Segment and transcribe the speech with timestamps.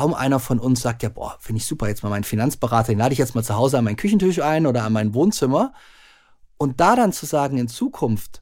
[0.00, 2.98] kaum einer von uns sagt ja, boah, finde ich super, jetzt mal meinen Finanzberater, den
[2.98, 5.74] lade ich jetzt mal zu Hause an meinen Küchentisch ein oder an mein Wohnzimmer.
[6.56, 8.40] Und da dann zu sagen, in Zukunft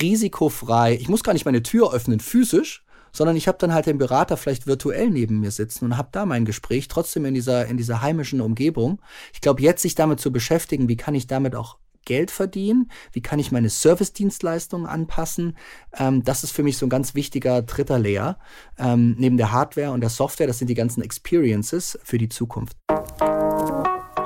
[0.00, 3.98] risikofrei, ich muss gar nicht meine Tür öffnen physisch, sondern ich habe dann halt den
[3.98, 7.76] Berater vielleicht virtuell neben mir sitzen und habe da mein Gespräch trotzdem in dieser in
[7.76, 9.02] dieser heimischen Umgebung.
[9.34, 11.76] Ich glaube, jetzt sich damit zu beschäftigen, wie kann ich damit auch
[12.06, 12.90] Geld verdienen?
[13.12, 15.58] Wie kann ich meine Service-Dienstleistungen anpassen?
[15.98, 18.38] Ähm, das ist für mich so ein ganz wichtiger dritter Layer.
[18.78, 22.78] Ähm, neben der Hardware und der Software, das sind die ganzen Experiences für die Zukunft.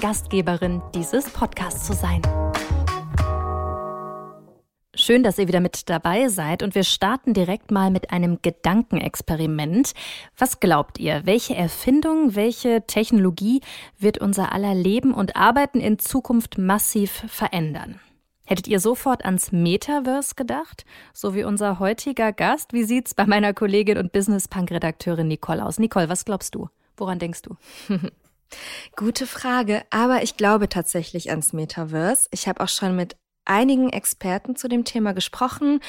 [0.00, 2.22] Gastgeberin dieses Podcasts zu sein.
[4.94, 9.94] Schön, dass ihr wieder mit dabei seid und wir starten direkt mal mit einem Gedankenexperiment.
[10.36, 11.22] Was glaubt ihr?
[11.24, 13.60] Welche Erfindung, welche Technologie
[13.98, 17.98] wird unser aller Leben und Arbeiten in Zukunft massiv verändern?
[18.46, 20.84] Hättet ihr sofort ans Metaverse gedacht?
[21.12, 22.72] So wie unser heutiger Gast?
[22.72, 25.80] Wie sieht's bei meiner Kollegin und Business Punk Redakteurin Nicole aus?
[25.80, 26.68] Nicole, was glaubst du?
[26.96, 27.56] Woran denkst du?
[28.96, 32.28] Gute Frage, aber ich glaube tatsächlich ans Metaverse.
[32.32, 35.80] Ich habe auch schon mit einigen Experten zu dem Thema gesprochen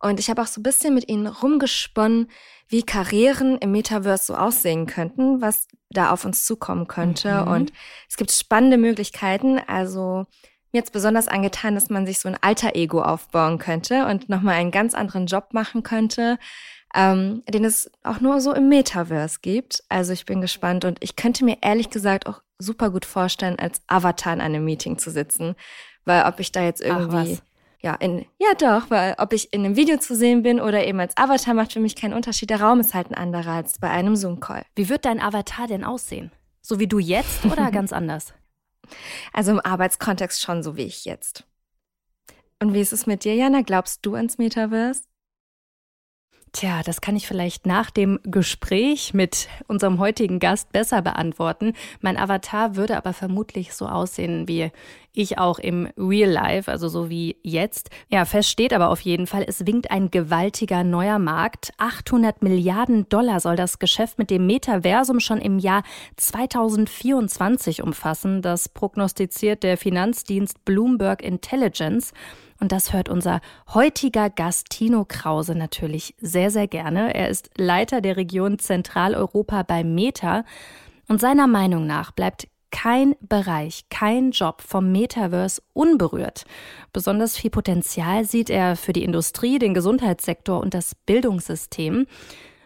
[0.00, 2.30] und ich habe auch so ein bisschen mit ihnen rumgesponnen,
[2.68, 7.42] wie Karrieren im Metaverse so aussehen könnten, was da auf uns zukommen könnte.
[7.42, 7.48] Mhm.
[7.48, 7.72] Und
[8.08, 9.58] es gibt spannende Möglichkeiten.
[9.58, 10.26] Also
[10.72, 14.54] mir jetzt besonders angetan, dass man sich so ein alter Ego aufbauen könnte und nochmal
[14.54, 16.38] einen ganz anderen Job machen könnte
[16.94, 19.82] ähm, den es auch nur so im Metaverse gibt.
[19.88, 23.82] Also ich bin gespannt und ich könnte mir ehrlich gesagt auch super gut vorstellen, als
[23.86, 25.54] Avatar in einem Meeting zu sitzen,
[26.04, 27.38] weil ob ich da jetzt irgendwie
[27.80, 30.98] ja, in, ja doch, weil ob ich in einem Video zu sehen bin oder eben
[30.98, 32.50] als Avatar macht für mich keinen Unterschied.
[32.50, 34.64] Der Raum ist halt ein anderer als bei einem Zoom-Call.
[34.74, 36.32] Wie wird dein Avatar denn aussehen?
[36.60, 38.34] So wie du jetzt oder ganz anders?
[39.32, 41.44] Also im Arbeitskontext schon so wie ich jetzt.
[42.60, 43.62] Und wie ist es mit dir, Jana?
[43.62, 45.02] Glaubst du ans Metaverse?
[46.52, 51.74] Tja, das kann ich vielleicht nach dem Gespräch mit unserem heutigen Gast besser beantworten.
[52.00, 54.70] Mein Avatar würde aber vermutlich so aussehen wie
[55.12, 57.90] ich auch im Real Life, also so wie jetzt.
[58.08, 61.72] Ja, fest steht aber auf jeden Fall, es winkt ein gewaltiger neuer Markt.
[61.78, 65.82] 800 Milliarden Dollar soll das Geschäft mit dem Metaversum schon im Jahr
[66.16, 68.42] 2024 umfassen.
[68.42, 72.12] Das prognostiziert der Finanzdienst Bloomberg Intelligence.
[72.60, 73.40] Und das hört unser
[73.72, 77.14] heutiger Gast Tino Krause natürlich sehr, sehr gerne.
[77.14, 80.44] Er ist Leiter der Region Zentraleuropa bei Meta.
[81.08, 86.44] Und seiner Meinung nach bleibt kein Bereich, kein Job vom Metaverse unberührt.
[86.92, 92.06] Besonders viel Potenzial sieht er für die Industrie, den Gesundheitssektor und das Bildungssystem.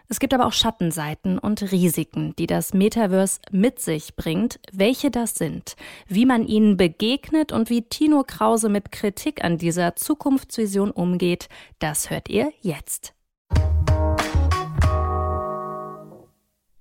[0.09, 4.59] Es gibt aber auch Schattenseiten und Risiken, die das Metaverse mit sich bringt.
[4.71, 5.75] Welche das sind,
[6.07, 11.47] wie man ihnen begegnet und wie Tino Krause mit Kritik an dieser Zukunftsvision umgeht,
[11.79, 13.13] das hört ihr jetzt.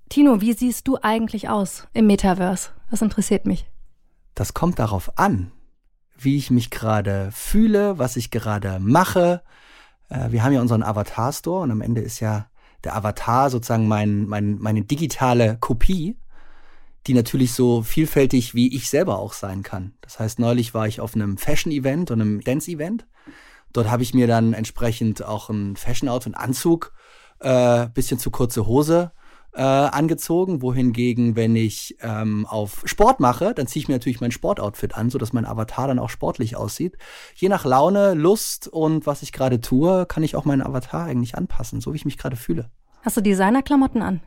[0.09, 2.71] Tino, wie siehst du eigentlich aus im Metaverse?
[2.91, 3.66] Das interessiert mich.
[4.34, 5.53] Das kommt darauf an,
[6.19, 9.43] wie ich mich gerade fühle, was ich gerade mache.
[10.11, 12.49] Äh, wir haben ja unseren Avatar-Store und am Ende ist ja
[12.84, 16.16] der Avatar sozusagen mein, mein, meine digitale Kopie,
[17.06, 19.94] die natürlich so vielfältig wie ich selber auch sein kann.
[20.00, 23.06] Das heißt, neulich war ich auf einem Fashion-Event und einem Dance-Event.
[23.72, 26.93] Dort habe ich mir dann entsprechend auch ein Fashion-Outfit, einen Anzug,
[27.41, 29.12] äh, bisschen zu kurze Hose
[29.54, 34.32] äh, angezogen, wohingegen, wenn ich ähm, auf Sport mache, dann ziehe ich mir natürlich mein
[34.32, 36.96] Sportoutfit an, so dass mein Avatar dann auch sportlich aussieht.
[37.34, 41.36] Je nach Laune, Lust und was ich gerade tue, kann ich auch meinen Avatar eigentlich
[41.36, 42.70] anpassen, so wie ich mich gerade fühle.
[43.02, 44.20] Hast du Designerklamotten an?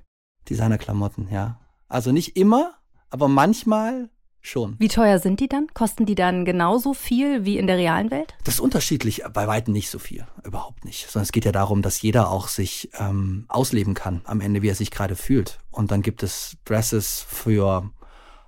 [0.49, 1.59] Designerklamotten, ja.
[1.87, 2.73] Also nicht immer,
[3.09, 4.09] aber manchmal
[4.47, 4.75] schon.
[4.79, 5.67] Wie teuer sind die dann?
[5.73, 8.35] Kosten die dann genauso viel wie in der realen Welt?
[8.43, 10.25] Das ist unterschiedlich, bei weitem nicht so viel.
[10.43, 11.09] Überhaupt nicht.
[11.09, 14.69] Sondern es geht ja darum, dass jeder auch sich ähm, ausleben kann am Ende, wie
[14.69, 15.59] er sich gerade fühlt.
[15.71, 17.89] Und dann gibt es Dresses für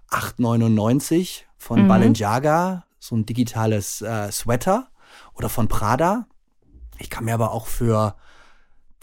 [0.09, 1.87] 8,99 von mhm.
[1.87, 4.89] Balenciaga, so ein digitales äh, Sweater
[5.33, 6.27] oder von Prada.
[6.99, 8.15] Ich kann mir aber auch für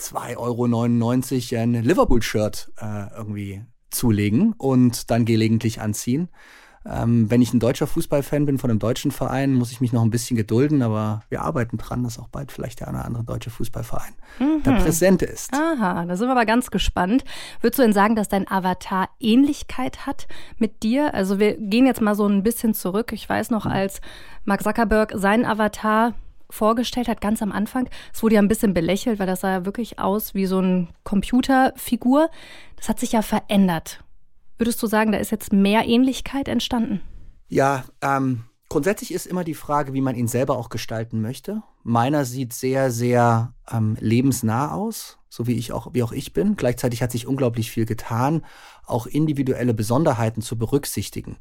[0.01, 6.29] 2,99 Euro ein Liverpool-Shirt äh, irgendwie zulegen und dann gelegentlich anziehen.
[6.87, 10.03] Ähm, wenn ich ein deutscher Fußballfan bin von einem deutschen Verein, muss ich mich noch
[10.03, 13.25] ein bisschen gedulden, aber wir arbeiten dran, dass auch bald vielleicht der eine oder andere
[13.25, 14.63] deutsche Fußballverein mhm.
[14.63, 15.55] da präsent ist.
[15.55, 17.25] Aha, da sind wir aber ganz gespannt.
[17.61, 20.27] Würdest du denn sagen, dass dein Avatar Ähnlichkeit hat
[20.59, 21.15] mit dir?
[21.15, 23.13] Also wir gehen jetzt mal so ein bisschen zurück.
[23.13, 23.73] Ich weiß noch, mhm.
[23.73, 24.01] als
[24.45, 26.13] Mark Zuckerberg seinen Avatar
[26.51, 27.89] vorgestellt hat, ganz am Anfang.
[28.13, 30.89] Es wurde ja ein bisschen belächelt, weil das sah ja wirklich aus wie so eine
[31.03, 32.31] Computerfigur.
[32.77, 34.04] Das hat sich ja verändert.
[34.65, 37.03] Würdest du sagen, da ist jetzt mehr Ähnlichkeit entstanden?
[37.49, 41.63] Ja, ähm, grundsätzlich ist immer die Frage, wie man ihn selber auch gestalten möchte.
[41.83, 46.57] Meiner sieht sehr, sehr ähm, lebensnah aus, so wie ich auch, wie auch ich bin.
[46.57, 48.43] Gleichzeitig hat sich unglaublich viel getan,
[48.87, 51.37] auch individuelle Besonderheiten zu berücksichtigen.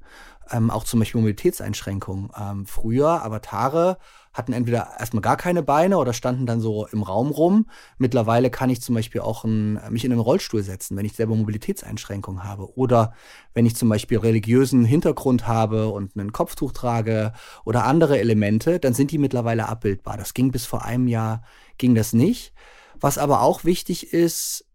[0.52, 2.30] Ähm, auch zum Beispiel Mobilitätseinschränkungen.
[2.38, 4.00] Ähm, früher Avatare
[4.34, 7.68] hatten entweder erstmal gar keine Beine oder standen dann so im Raum rum.
[7.98, 11.36] Mittlerweile kann ich zum Beispiel auch ein, mich in einen Rollstuhl setzen, wenn ich selber
[11.36, 12.76] Mobilitätseinschränkungen habe.
[12.78, 13.14] Oder
[13.54, 17.34] wenn ich zum Beispiel religiösen Hintergrund habe und ein Kopftuch trage
[17.64, 20.18] oder andere Elemente, dann sind die mittlerweile abbildbar.
[20.18, 21.44] Das ging bis vor einem Jahr,
[21.78, 22.54] ging das nicht.
[23.00, 24.66] Was aber auch wichtig ist,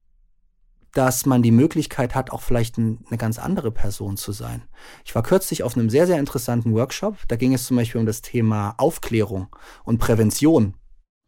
[0.99, 4.65] dass man die Möglichkeit hat, auch vielleicht ein, eine ganz andere Person zu sein.
[5.05, 7.19] Ich war kürzlich auf einem sehr, sehr interessanten Workshop.
[7.29, 9.47] Da ging es zum Beispiel um das Thema Aufklärung
[9.85, 10.75] und Prävention.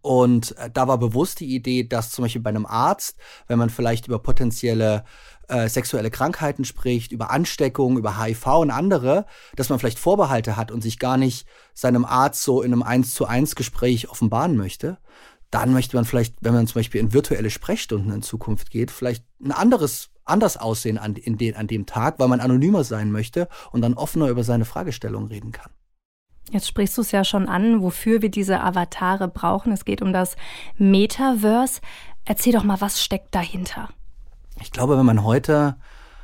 [0.02, 3.70] Und äh, da war bewusst die Idee, dass zum Beispiel bei einem Arzt, wenn man
[3.70, 5.04] vielleicht über potenzielle
[5.46, 9.24] äh, sexuelle Krankheiten spricht, über Ansteckung, über HIV und andere,
[9.54, 13.14] dass man vielleicht Vorbehalte hat und sich gar nicht seinem Arzt so in einem Eins
[13.14, 14.98] zu eins Gespräch offenbaren möchte,
[15.50, 19.24] dann möchte man vielleicht, wenn man zum Beispiel in virtuelle Sprechstunden in Zukunft geht, vielleicht
[19.42, 23.48] ein anderes, anders aussehen an, in den, an dem Tag, weil man anonymer sein möchte
[23.72, 25.70] und dann offener über seine Fragestellung reden kann.
[26.50, 29.72] Jetzt sprichst du es ja schon an, wofür wir diese Avatare brauchen.
[29.72, 30.36] Es geht um das
[30.78, 31.80] Metaverse.
[32.24, 33.88] Erzähl doch mal, was steckt dahinter?
[34.60, 35.76] Ich glaube, wenn man heute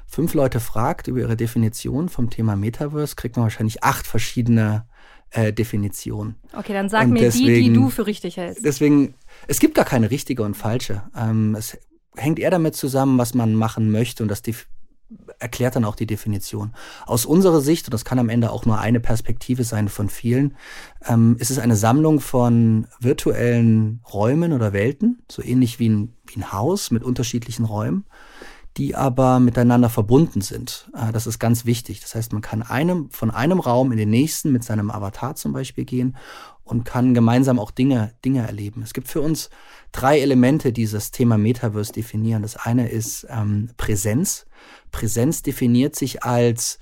[0.06, 4.86] fünf Leute fragt über ihre Definition vom Thema Metaverse, kriegt man wahrscheinlich acht verschiedene
[5.30, 6.36] äh, Definition.
[6.52, 8.64] Okay, dann sag und mir deswegen, die, die du für richtig hältst.
[8.64, 9.14] Deswegen,
[9.46, 11.02] es gibt gar keine richtige und falsche.
[11.16, 11.78] Ähm, es
[12.16, 14.42] hängt eher damit zusammen, was man machen möchte und das
[15.38, 16.72] erklärt dann auch die Definition.
[17.06, 20.56] Aus unserer Sicht, und das kann am Ende auch nur eine Perspektive sein von vielen,
[21.06, 26.40] ähm, ist es eine Sammlung von virtuellen Räumen oder Welten, so ähnlich wie ein, wie
[26.40, 28.04] ein Haus mit unterschiedlichen Räumen
[28.76, 30.90] die aber miteinander verbunden sind.
[30.94, 32.00] Äh, das ist ganz wichtig.
[32.00, 35.52] Das heißt, man kann einem, von einem Raum in den nächsten mit seinem Avatar zum
[35.52, 36.16] Beispiel gehen
[36.64, 38.82] und kann gemeinsam auch Dinge, Dinge erleben.
[38.82, 39.50] Es gibt für uns
[39.92, 42.42] drei Elemente, die dieses Thema Metaverse definieren.
[42.42, 44.46] Das eine ist ähm, Präsenz.
[44.92, 46.78] Präsenz definiert sich als,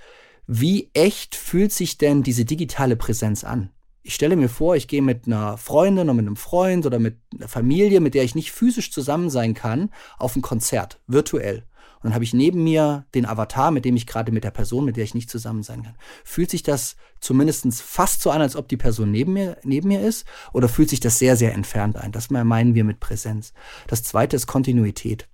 [0.46, 3.70] wie echt fühlt sich denn diese digitale Präsenz an?
[4.02, 7.17] Ich stelle mir vor, ich gehe mit einer Freundin oder mit einem Freund oder mit
[7.35, 11.64] einer Familie, mit der ich nicht physisch zusammen sein kann, auf ein Konzert, virtuell.
[12.05, 14.99] Dann habe ich neben mir den Avatar, mit dem ich gerade mit der Person, mit
[14.99, 15.95] der ich nicht zusammen sein kann.
[16.23, 20.03] Fühlt sich das zumindest fast so an, als ob die Person neben mir, neben mir
[20.03, 20.27] ist?
[20.53, 22.12] Oder fühlt sich das sehr, sehr entfernt ein?
[22.12, 23.55] Das meinen wir mit Präsenz.
[23.87, 25.29] Das zweite ist Kontinuität.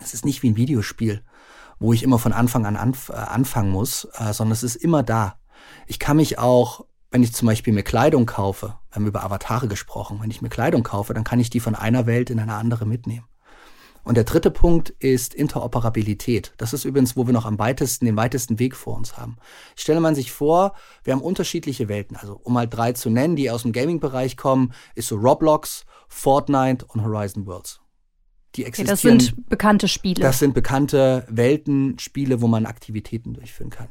[0.00, 1.22] Es ist nicht wie ein Videospiel,
[1.80, 5.02] wo ich immer von Anfang an anf äh, anfangen muss, äh, sondern es ist immer
[5.02, 5.40] da.
[5.88, 9.66] Ich kann mich auch wenn ich zum Beispiel mir Kleidung kaufe, wir haben über Avatare
[9.66, 12.54] gesprochen, wenn ich mir Kleidung kaufe, dann kann ich die von einer Welt in eine
[12.54, 13.26] andere mitnehmen.
[14.02, 16.52] Und der dritte Punkt ist Interoperabilität.
[16.56, 19.36] Das ist übrigens, wo wir noch am weitesten, den weitesten Weg vor uns haben.
[19.76, 20.74] Stelle man sich vor,
[21.04, 22.16] wir haben unterschiedliche Welten.
[22.16, 26.84] Also, um mal drei zu nennen, die aus dem Gaming-Bereich kommen, ist so Roblox, Fortnite
[26.86, 27.80] und Horizon Worlds.
[28.56, 29.16] Die existieren.
[29.16, 30.22] Okay, das sind bekannte Spiele.
[30.22, 33.88] Das sind bekannte Welten, Spiele, wo man Aktivitäten durchführen kann.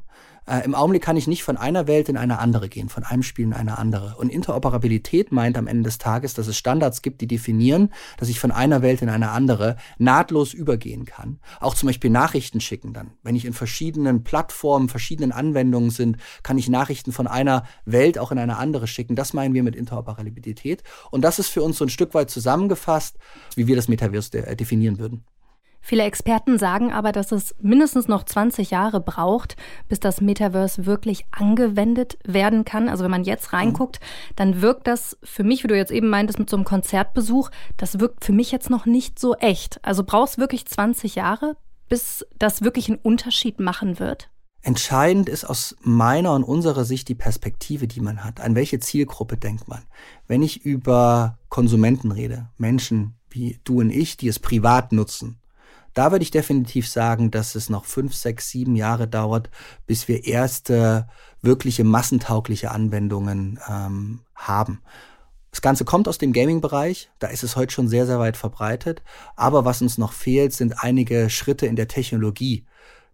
[0.49, 3.21] Äh, Im Augenblick kann ich nicht von einer Welt in eine andere gehen, von einem
[3.21, 4.15] Spiel in eine andere.
[4.17, 8.39] Und Interoperabilität meint am Ende des Tages, dass es Standards gibt, die definieren, dass ich
[8.39, 11.39] von einer Welt in eine andere nahtlos übergehen kann.
[11.59, 13.11] Auch zum Beispiel Nachrichten schicken dann.
[13.21, 18.31] Wenn ich in verschiedenen Plattformen, verschiedenen Anwendungen sind, kann ich Nachrichten von einer Welt auch
[18.31, 19.15] in eine andere schicken.
[19.15, 20.81] Das meinen wir mit Interoperabilität.
[21.11, 23.17] Und das ist für uns so ein Stück weit zusammengefasst,
[23.55, 25.25] wie wir das Metaverse de definieren würden.
[25.81, 29.55] Viele Experten sagen aber, dass es mindestens noch 20 Jahre braucht,
[29.87, 32.89] bis das Metaverse wirklich angewendet werden kann.
[32.89, 33.99] Also wenn man jetzt reinguckt,
[34.35, 37.99] dann wirkt das für mich, wie du jetzt eben meintest, mit so einem Konzertbesuch, das
[37.99, 39.79] wirkt für mich jetzt noch nicht so echt.
[39.83, 41.55] Also brauchst wirklich 20 Jahre,
[41.87, 44.29] bis das wirklich einen Unterschied machen wird?
[44.61, 48.41] Entscheidend ist aus meiner und unserer Sicht die Perspektive, die man hat.
[48.41, 49.83] An welche Zielgruppe denkt man?
[50.27, 55.38] Wenn ich über Konsumenten rede, Menschen wie du und ich, die es privat nutzen,
[55.99, 59.49] da würde ich definitiv sagen, dass es noch fünf, sechs, sieben Jahre dauert,
[59.85, 61.09] bis wir erste
[61.41, 64.81] wirkliche massentaugliche Anwendungen ähm, haben.
[65.51, 69.01] Das Ganze kommt aus dem Gaming-Bereich, da ist es heute schon sehr, sehr weit verbreitet.
[69.35, 72.65] Aber was uns noch fehlt, sind einige Schritte in der Technologie.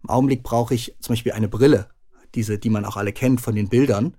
[0.04, 1.88] Im Augenblick brauche ich zum Beispiel eine Brille,
[2.36, 4.16] diese, die man auch alle kennt von den Bildern,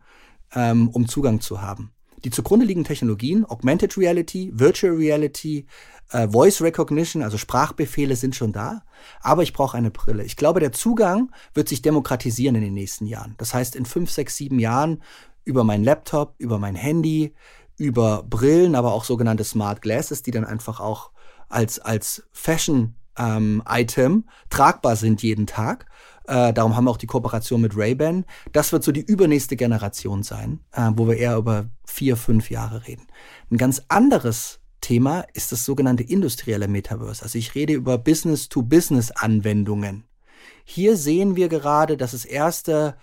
[0.54, 1.94] ähm, um Zugang zu haben.
[2.26, 5.68] Die zugrunde liegenden Technologien, Augmented Reality, Virtual Reality,
[6.12, 8.84] äh, Voice Recognition, also Sprachbefehle sind schon da,
[9.22, 10.24] aber ich brauche eine Brille.
[10.24, 13.36] Ich glaube, der Zugang wird sich demokratisieren in den nächsten Jahren.
[13.38, 15.02] Das heißt, in fünf, sechs, sieben Jahren
[15.44, 17.34] über meinen Laptop, über mein Handy,
[17.78, 21.12] über Brillen, aber auch sogenannte Smart Glasses, die dann einfach auch
[21.50, 23.64] als, als Fashion ähm,
[24.50, 25.86] tragbar sind jeden Tag.
[26.28, 28.26] Äh, darum haben wir auch die Kooperation mit Ray-Ban.
[28.52, 32.86] Das wird so die übernächste Generation sein, äh, wo wir eher über vier, fünf Jahre
[32.86, 33.08] reden.
[33.50, 37.24] Ein ganz anderes Thema ist das sogenannte industrielle Metaverse.
[37.24, 40.04] Also ich rede über Business-to-Business-Anwendungen.
[40.64, 42.96] Hier sehen wir gerade, dass es erste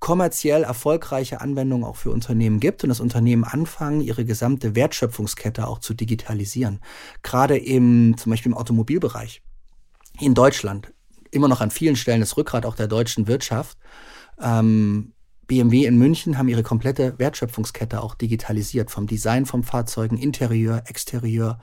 [0.00, 5.80] kommerziell erfolgreiche Anwendungen auch für Unternehmen gibt und das Unternehmen anfangen, ihre gesamte Wertschöpfungskette auch
[5.80, 6.80] zu digitalisieren.
[7.22, 9.42] Gerade im, zum Beispiel im Automobilbereich.
[10.20, 10.92] In Deutschland
[11.30, 13.76] immer noch an vielen Stellen das Rückgrat auch der deutschen Wirtschaft.
[14.40, 15.12] Ähm,
[15.48, 21.58] BMW in München haben ihre komplette Wertschöpfungskette auch digitalisiert, vom Design von Fahrzeugen, Interieur, Exterieur,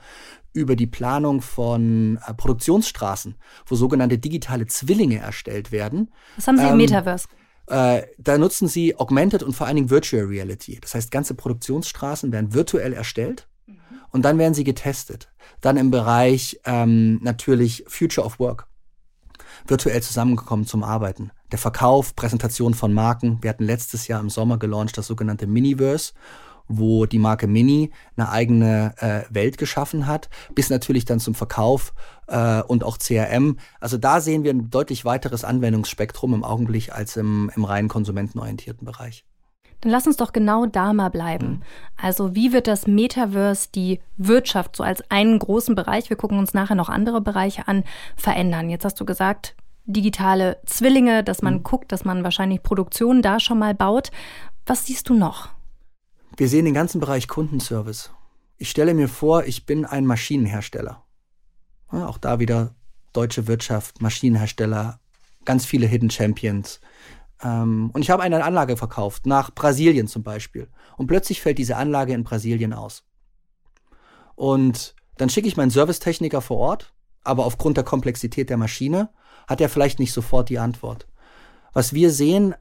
[0.52, 6.10] über die Planung von äh, Produktionsstraßen, wo sogenannte digitale Zwillinge erstellt werden.
[6.36, 7.28] Was haben Sie ähm, im Metaverse?
[7.68, 10.78] Äh, da nutzen sie Augmented und vor allen Dingen Virtual Reality.
[10.80, 13.78] Das heißt, ganze Produktionsstraßen werden virtuell erstellt mhm.
[14.10, 15.32] und dann werden sie getestet.
[15.60, 18.66] Dann im Bereich ähm, natürlich Future of Work
[19.66, 21.30] virtuell zusammengekommen zum Arbeiten.
[21.52, 23.38] Der Verkauf, Präsentation von Marken.
[23.40, 26.12] Wir hatten letztes Jahr im Sommer gelauncht das sogenannte Miniverse,
[26.66, 31.94] wo die Marke Mini eine eigene äh, Welt geschaffen hat, bis natürlich dann zum Verkauf
[32.26, 33.58] äh, und auch CRM.
[33.78, 38.84] Also da sehen wir ein deutlich weiteres Anwendungsspektrum im Augenblick als im, im rein konsumentenorientierten
[38.84, 39.24] Bereich.
[39.82, 41.46] Dann lass uns doch genau da mal bleiben.
[41.46, 41.62] Mhm.
[41.96, 46.54] Also wie wird das Metaverse die Wirtschaft so als einen großen Bereich, wir gucken uns
[46.54, 47.84] nachher noch andere Bereiche an,
[48.16, 48.70] verändern?
[48.70, 49.54] Jetzt hast du gesagt,
[49.86, 51.62] digitale Zwillinge, dass man mhm.
[51.62, 54.10] guckt, dass man wahrscheinlich Produktionen da schon mal baut.
[54.66, 55.48] Was siehst du noch?
[56.36, 58.10] Wir sehen den ganzen Bereich Kundenservice.
[58.58, 61.02] Ich stelle mir vor, ich bin ein Maschinenhersteller.
[61.92, 62.74] Ja, auch da wieder
[63.12, 65.00] deutsche Wirtschaft, Maschinenhersteller,
[65.44, 66.80] ganz viele Hidden Champions.
[67.42, 70.68] Ähm, und ich habe eine Anlage verkauft, nach Brasilien zum Beispiel.
[70.96, 73.04] Und plötzlich fällt diese Anlage in Brasilien aus.
[74.34, 79.10] Und dann schicke ich meinen Servicetechniker vor Ort, aber aufgrund der Komplexität der Maschine
[79.46, 81.06] hat er vielleicht nicht sofort die Antwort.
[81.72, 82.54] Was wir sehen,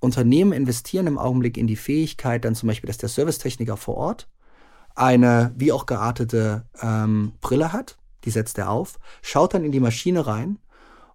[0.00, 4.28] Unternehmen investieren im Augenblick in die Fähigkeit, dann zum Beispiel, dass der Servicetechniker vor Ort
[4.94, 9.80] eine wie auch geartete ähm, Brille hat, die setzt er auf, schaut dann in die
[9.80, 10.58] Maschine rein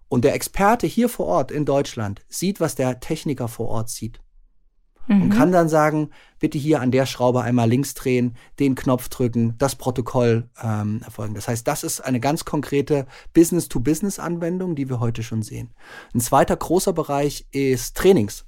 [0.08, 4.20] und der Experte hier vor Ort in Deutschland sieht, was der Techniker vor Ort sieht.
[5.06, 5.22] Mhm.
[5.22, 9.54] Und kann dann sagen, bitte hier an der Schraube einmal links drehen, den Knopf drücken,
[9.58, 11.34] das Protokoll ähm, erfolgen.
[11.34, 15.70] Das heißt, das ist eine ganz konkrete Business-to-Business-Anwendung, die wir heute schon sehen.
[16.14, 18.44] Ein zweiter großer Bereich ist Trainings.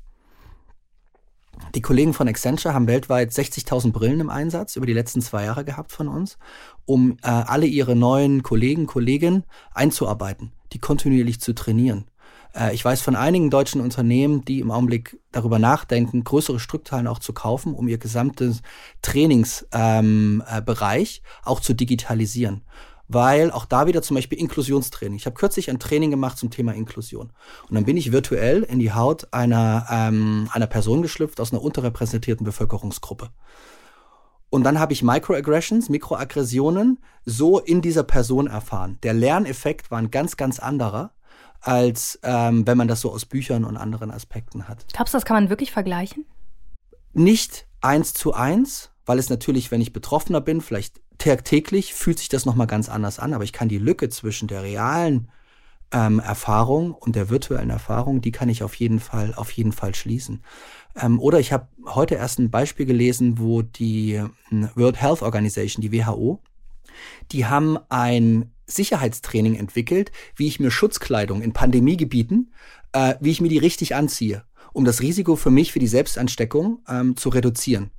[1.75, 5.65] Die Kollegen von Accenture haben weltweit 60.000 Brillen im Einsatz über die letzten zwei Jahre
[5.65, 6.39] gehabt von uns,
[6.85, 12.07] um äh, alle ihre neuen Kollegen, Kolleginnen einzuarbeiten, die kontinuierlich zu trainieren.
[12.55, 17.19] Äh, ich weiß von einigen deutschen Unternehmen, die im Augenblick darüber nachdenken, größere Stückzahlen auch
[17.19, 18.63] zu kaufen, um ihr gesamtes
[19.03, 22.63] Trainingsbereich ähm, äh, auch zu digitalisieren
[23.09, 25.17] weil auch da wieder zum Beispiel Inklusionstraining.
[25.17, 27.33] Ich habe kürzlich ein Training gemacht zum Thema Inklusion.
[27.69, 31.63] Und dann bin ich virtuell in die Haut einer, ähm, einer Person geschlüpft aus einer
[31.63, 33.31] unterrepräsentierten Bevölkerungsgruppe.
[34.51, 38.99] Und dann habe ich Microaggressions, Mikroaggressionen so in dieser Person erfahren.
[39.03, 41.13] Der Lerneffekt war ein ganz, ganz anderer,
[41.63, 44.85] als ähm, wenn man das so aus Büchern und anderen Aspekten hat.
[44.93, 46.27] Glaubst du, das kann man wirklich vergleichen?
[47.13, 52.29] Nicht eins zu eins, weil es natürlich, wenn ich Betroffener bin, vielleicht tagtäglich fühlt sich
[52.29, 55.29] das nochmal ganz anders an, aber ich kann die Lücke zwischen der realen
[55.93, 59.95] ähm, Erfahrung und der virtuellen Erfahrung, die kann ich auf jeden Fall, auf jeden Fall
[59.95, 60.43] schließen.
[61.01, 65.83] Ähm, oder ich habe heute erst ein Beispiel gelesen, wo die hm, World Health Organization,
[65.83, 66.41] die WHO,
[67.31, 72.53] die haben ein Sicherheitstraining entwickelt, wie ich mir Schutzkleidung in Pandemiegebieten,
[72.93, 76.81] äh, wie ich mir die richtig anziehe, um das Risiko für mich, für die Selbstansteckung
[76.89, 77.91] ähm, zu reduzieren.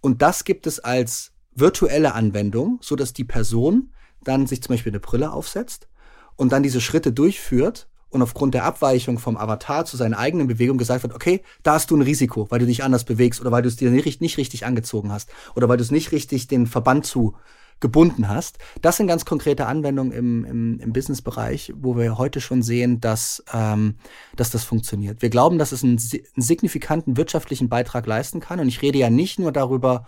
[0.00, 4.92] Und das gibt es als virtuelle Anwendung, so dass die Person dann sich zum Beispiel
[4.92, 5.88] eine Brille aufsetzt
[6.36, 10.78] und dann diese Schritte durchführt und aufgrund der Abweichung vom Avatar zu seinen eigenen Bewegungen
[10.78, 13.62] gesagt wird, okay, da hast du ein Risiko, weil du dich anders bewegst oder weil
[13.62, 16.66] du es dir nicht, nicht richtig angezogen hast oder weil du es nicht richtig den
[16.66, 17.34] Verband zu
[17.80, 18.58] gebunden hast.
[18.80, 23.44] Das sind ganz konkrete Anwendungen im, im, im Businessbereich, wo wir heute schon sehen, dass,
[23.52, 23.96] ähm,
[24.36, 25.22] dass das funktioniert.
[25.22, 28.60] Wir glauben, dass es einen, einen signifikanten wirtschaftlichen Beitrag leisten kann.
[28.60, 30.06] Und ich rede ja nicht nur darüber,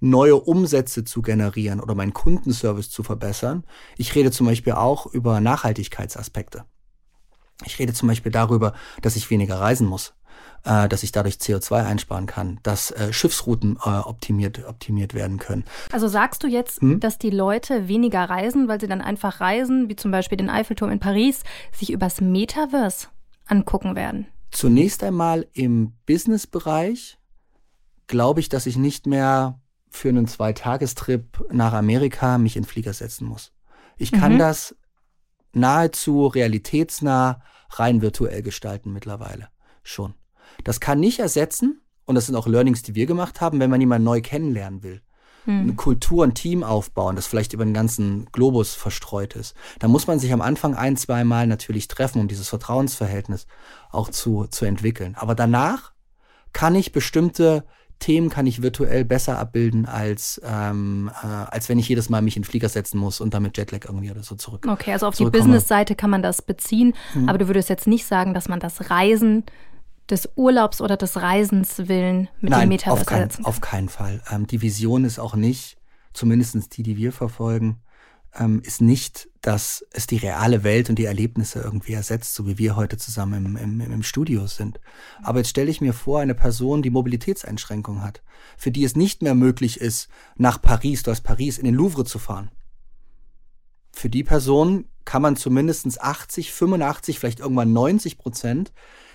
[0.00, 3.64] neue Umsätze zu generieren oder meinen Kundenservice zu verbessern.
[3.96, 6.64] Ich rede zum Beispiel auch über Nachhaltigkeitsaspekte.
[7.64, 10.14] Ich rede zum Beispiel darüber, dass ich weniger reisen muss.
[10.64, 15.64] Äh, dass ich dadurch CO2 einsparen kann, dass äh, Schiffsrouten äh, optimiert, optimiert werden können.
[15.90, 17.00] Also sagst du jetzt, hm?
[17.00, 20.90] dass die Leute weniger reisen, weil sie dann einfach reisen, wie zum Beispiel den Eiffelturm
[20.90, 21.42] in Paris,
[21.72, 23.08] sich übers Metaverse
[23.46, 24.26] angucken werden?
[24.50, 27.18] Zunächst einmal im Business-Bereich
[28.06, 29.58] glaube ich, dass ich nicht mehr
[29.90, 33.52] für einen Zweitagestrip nach Amerika mich in Flieger setzen muss.
[33.96, 34.38] Ich kann mhm.
[34.38, 34.74] das
[35.52, 39.48] nahezu realitätsnah rein virtuell gestalten mittlerweile
[39.82, 40.14] schon.
[40.64, 43.80] Das kann nicht ersetzen, und das sind auch Learnings, die wir gemacht haben, wenn man
[43.80, 45.02] jemanden neu kennenlernen will.
[45.44, 45.60] Hm.
[45.60, 49.54] Eine Kultur, ein Team aufbauen, das vielleicht über den ganzen Globus verstreut ist.
[49.78, 53.46] Da muss man sich am Anfang ein, zwei Mal natürlich treffen, um dieses Vertrauensverhältnis
[53.90, 55.16] auch zu, zu entwickeln.
[55.16, 55.92] Aber danach
[56.52, 57.64] kann ich bestimmte
[58.02, 62.36] Themen kann ich virtuell besser abbilden, als, ähm, äh, als wenn ich jedes Mal mich
[62.36, 64.66] in den Flieger setzen muss und damit Jetlag irgendwie oder so zurück.
[64.68, 67.28] Okay, also auf die Business-Seite kann man das beziehen, mhm.
[67.28, 69.44] aber du würdest jetzt nicht sagen, dass man das Reisen
[70.12, 73.46] des Urlaubs oder des Reisens willen mit Nein, dem Metaverse auf kein, ersetzen kann.
[73.46, 74.22] auf keinen Fall.
[74.30, 75.78] Ähm, die Vision ist auch nicht,
[76.12, 77.80] zumindest die, die wir verfolgen,
[78.34, 82.58] ähm, ist nicht, dass es die reale Welt und die Erlebnisse irgendwie ersetzt, so wie
[82.58, 84.80] wir heute zusammen im, im, im Studio sind.
[85.22, 88.22] Aber jetzt stelle ich mir vor, eine Person, die Mobilitätseinschränkungen hat,
[88.56, 92.04] für die es nicht mehr möglich ist, nach Paris, du hast Paris, in den Louvre
[92.04, 92.50] zu fahren.
[93.92, 98.72] Für die Person kann man zumindest 80, 85, vielleicht irgendwann 90 Prozent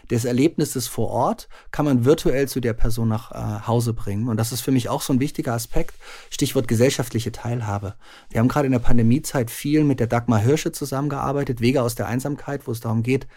[0.10, 4.28] des Erlebnisses vor Ort kann man virtuell zu der Person nach äh, Hause bringen.
[4.28, 5.96] Und das ist für mich auch so ein wichtiger Aspekt.
[6.30, 7.96] Stichwort gesellschaftliche Teilhabe.
[8.30, 12.08] Wir haben gerade in der Pandemiezeit viel mit der Dagmar Hirsche zusammengearbeitet, Wege aus der
[12.08, 13.28] Einsamkeit, wo es darum geht,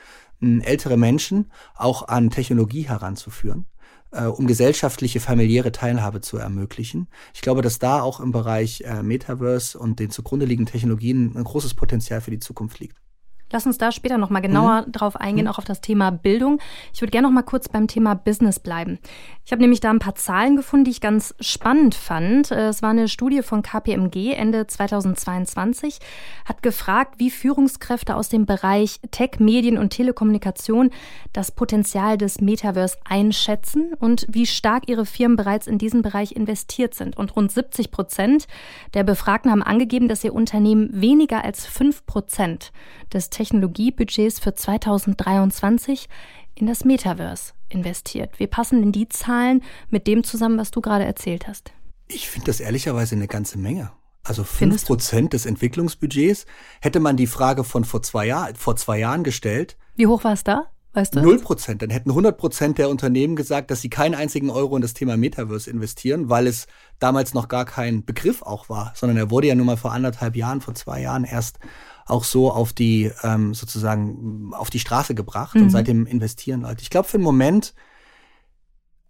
[0.41, 3.67] ältere Menschen auch an Technologie heranzuführen
[4.12, 7.09] äh, um gesellschaftliche, familiäre Teilhabe zu ermöglichen.
[7.35, 11.45] Ich glaube, dass da auch im Bereich äh, Metaverse und den zugrunde liegenden Technologien ein
[11.45, 12.97] großes Potenzial für die Zukunft liegt.
[13.52, 14.92] Lass uns da später noch mal genauer mhm.
[14.92, 15.50] drauf eingehen, mhm.
[15.50, 16.61] auch auf das Thema Bildung.
[16.92, 18.99] Ich würde gerne noch mal kurz beim Thema Business bleiben.
[19.45, 22.52] Ich habe nämlich da ein paar Zahlen gefunden, die ich ganz spannend fand.
[22.52, 25.99] Äh, es war eine Studie von KPMG Ende 2022,
[26.45, 30.90] hat gefragt, wie Führungskräfte aus dem Bereich Tech, Medien und Telekommunikation
[31.33, 36.94] das Potenzial des Metaverse einschätzen und wie stark ihre Firmen bereits in diesen Bereich investiert
[36.94, 37.16] sind.
[37.16, 38.46] Und rund 70 Prozent
[38.94, 42.72] der Befragten haben angegeben, dass ihr Unternehmen weniger als 5 Prozent
[43.12, 46.11] des Technologiebudgets für 2023
[46.55, 48.38] in das Metaverse investiert.
[48.38, 51.72] Wir passen in die Zahlen mit dem zusammen, was du gerade erzählt hast.
[52.09, 53.92] Ich finde das ehrlicherweise eine ganze Menge.
[54.24, 56.44] Also fünf Prozent des Entwicklungsbudgets.
[56.83, 59.79] Hätte man die Frage von vor zwei, Jahr, vor zwei Jahren gestellt.
[59.96, 60.66] Wie hoch war es da?
[60.92, 61.22] Weißt du?
[61.22, 61.81] Null Prozent.
[61.81, 65.16] Dann hätten 100 Prozent der Unternehmen gesagt, dass sie keinen einzigen Euro in das Thema
[65.16, 66.66] Metaverse investieren, weil es
[66.98, 70.37] damals noch gar kein Begriff auch war, sondern er wurde ja nun mal vor anderthalb
[70.37, 71.59] Jahren, vor zwei Jahren erst
[72.11, 75.62] auch so auf die ähm, sozusagen auf die Straße gebracht mhm.
[75.62, 76.83] und seitdem investieren Leute.
[76.83, 77.75] Ich glaube, für den Moment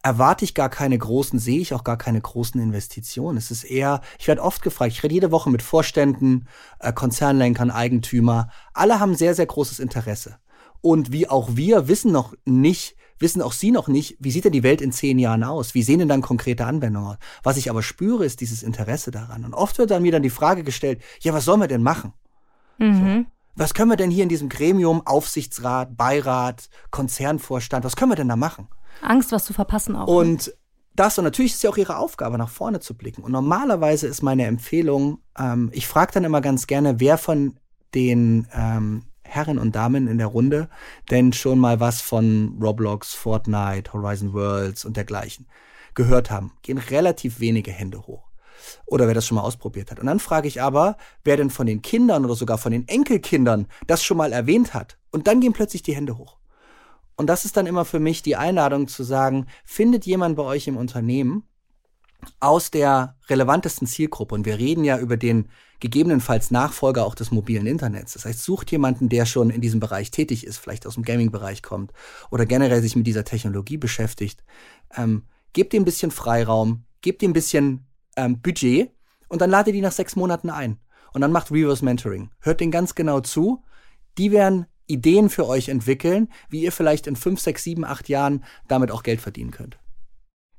[0.03, 3.37] erwarte ich gar keine großen, sehe ich auch gar keine großen Investitionen.
[3.37, 6.47] Es ist eher, ich werde oft gefragt, ich rede jede Woche mit Vorständen,
[6.79, 8.49] äh, Konzernlenkern, Eigentümer.
[8.73, 10.39] Alle haben sehr, sehr großes Interesse.
[10.81, 14.53] Und wie auch wir wissen noch nicht, wissen auch Sie noch nicht, wie sieht denn
[14.53, 15.75] die Welt in zehn Jahren aus?
[15.75, 17.17] Wie sehen denn dann konkrete Anwendungen aus?
[17.43, 19.45] Was ich aber spüre, ist dieses Interesse daran.
[19.45, 22.15] Und oft wird dann mir dann die Frage gestellt, ja, was sollen wir denn machen?
[22.81, 23.27] Mhm.
[23.27, 23.33] So.
[23.57, 28.29] Was können wir denn hier in diesem Gremium, Aufsichtsrat, Beirat, Konzernvorstand, was können wir denn
[28.29, 28.69] da machen?
[29.03, 30.07] Angst, was zu verpassen auch.
[30.07, 30.13] Ne?
[30.13, 30.55] Und
[30.95, 33.23] das, und natürlich ist es ja auch ihre Aufgabe, nach vorne zu blicken.
[33.23, 37.59] Und normalerweise ist meine Empfehlung, ähm, ich frage dann immer ganz gerne, wer von
[37.95, 40.69] den ähm, Herren und Damen in der Runde
[41.11, 45.47] denn schon mal was von Roblox, Fortnite, Horizon Worlds und dergleichen
[45.95, 46.53] gehört haben.
[46.63, 48.30] Gehen relativ wenige Hände hoch.
[48.87, 49.99] Oder wer das schon mal ausprobiert hat.
[49.99, 53.67] Und dann frage ich aber, wer denn von den Kindern oder sogar von den Enkelkindern
[53.87, 54.99] das schon mal erwähnt hat.
[55.11, 56.39] Und dann gehen plötzlich die Hände hoch.
[57.17, 60.67] Und das ist dann immer für mich die Einladung zu sagen, findet jemand bei euch
[60.67, 61.45] im Unternehmen
[62.39, 65.49] aus der relevantesten Zielgruppe, und wir reden ja über den
[65.81, 68.13] gegebenenfalls Nachfolger auch des mobilen Internets.
[68.13, 71.63] Das heißt, sucht jemanden, der schon in diesem Bereich tätig ist, vielleicht aus dem Gaming-Bereich
[71.63, 71.93] kommt
[72.31, 74.45] oder generell sich mit dieser Technologie beschäftigt.
[74.95, 78.91] Ähm, gebt ihm ein bisschen Freiraum, gebt ihm ein bisschen ähm, Budget
[79.29, 80.79] und dann ladet die nach sechs Monaten ein.
[81.13, 82.31] Und dann macht Reverse Mentoring.
[82.41, 83.65] Hört den ganz genau zu.
[84.19, 88.45] Die werden Ideen für euch entwickeln, wie ihr vielleicht in fünf, sechs, sieben, acht Jahren
[88.69, 89.79] damit auch Geld verdienen könnt.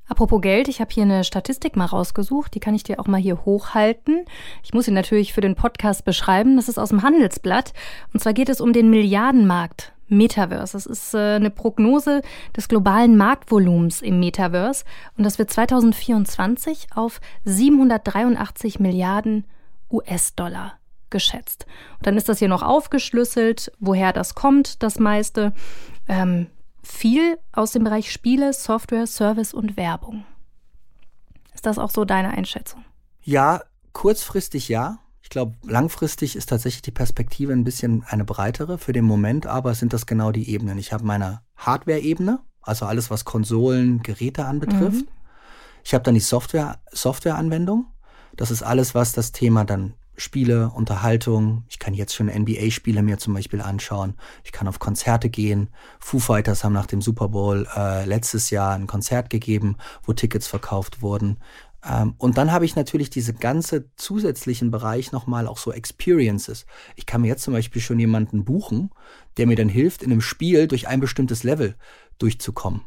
[0.08, 3.22] Apropos Geld, ich habe hier eine Statistik mal rausgesucht, die kann ich dir auch mal
[3.22, 4.26] hier hochhalten.
[4.62, 6.58] Ich muss sie natürlich für den Podcast beschreiben.
[6.58, 7.74] Das ist aus dem Handelsblatt.
[8.14, 10.74] Und zwar geht es um den Milliardenmarkt Metaverse.
[10.74, 12.22] Das ist äh, eine Prognose
[12.56, 14.84] des globalen Marktvolumens im Metaverse
[15.18, 19.46] und das wird 2024 auf 783 Milliarden
[19.90, 20.74] US-Dollar
[21.10, 21.66] geschätzt.
[21.98, 25.54] Und dann ist das hier noch aufgeschlüsselt, woher das kommt, das meiste.
[26.08, 26.48] Ähm,
[26.84, 30.26] viel aus dem Bereich Spiele, Software, Service und Werbung.
[31.54, 32.84] Ist das auch so deine Einschätzung?
[33.22, 33.62] Ja,
[33.94, 35.00] kurzfristig ja.
[35.32, 38.78] Ich glaube, langfristig ist tatsächlich die Perspektive ein bisschen eine breitere.
[38.78, 40.78] Für den Moment aber sind das genau die Ebenen.
[40.78, 45.06] Ich habe meine Hardware-Ebene, also alles, was Konsolen, Geräte anbetrifft.
[45.06, 45.12] Mhm.
[45.86, 47.86] Ich habe dann die Software, Software-Anwendung.
[48.36, 51.64] Das ist alles, was das Thema dann Spiele, Unterhaltung.
[51.70, 54.16] Ich kann jetzt schon NBA-Spiele mir zum Beispiel anschauen.
[54.44, 55.70] Ich kann auf Konzerte gehen.
[56.02, 60.48] Foo Fighters haben nach dem Super Bowl äh, letztes Jahr ein Konzert gegeben, wo Tickets
[60.48, 61.38] verkauft wurden.
[61.88, 66.66] Ähm, und dann habe ich natürlich diese ganze zusätzlichen Bereich nochmal auch so Experiences.
[66.96, 68.92] Ich kann mir jetzt zum Beispiel schon jemanden buchen,
[69.38, 71.76] der mir dann hilft, in einem Spiel durch ein bestimmtes Level
[72.20, 72.82] durchzukommen.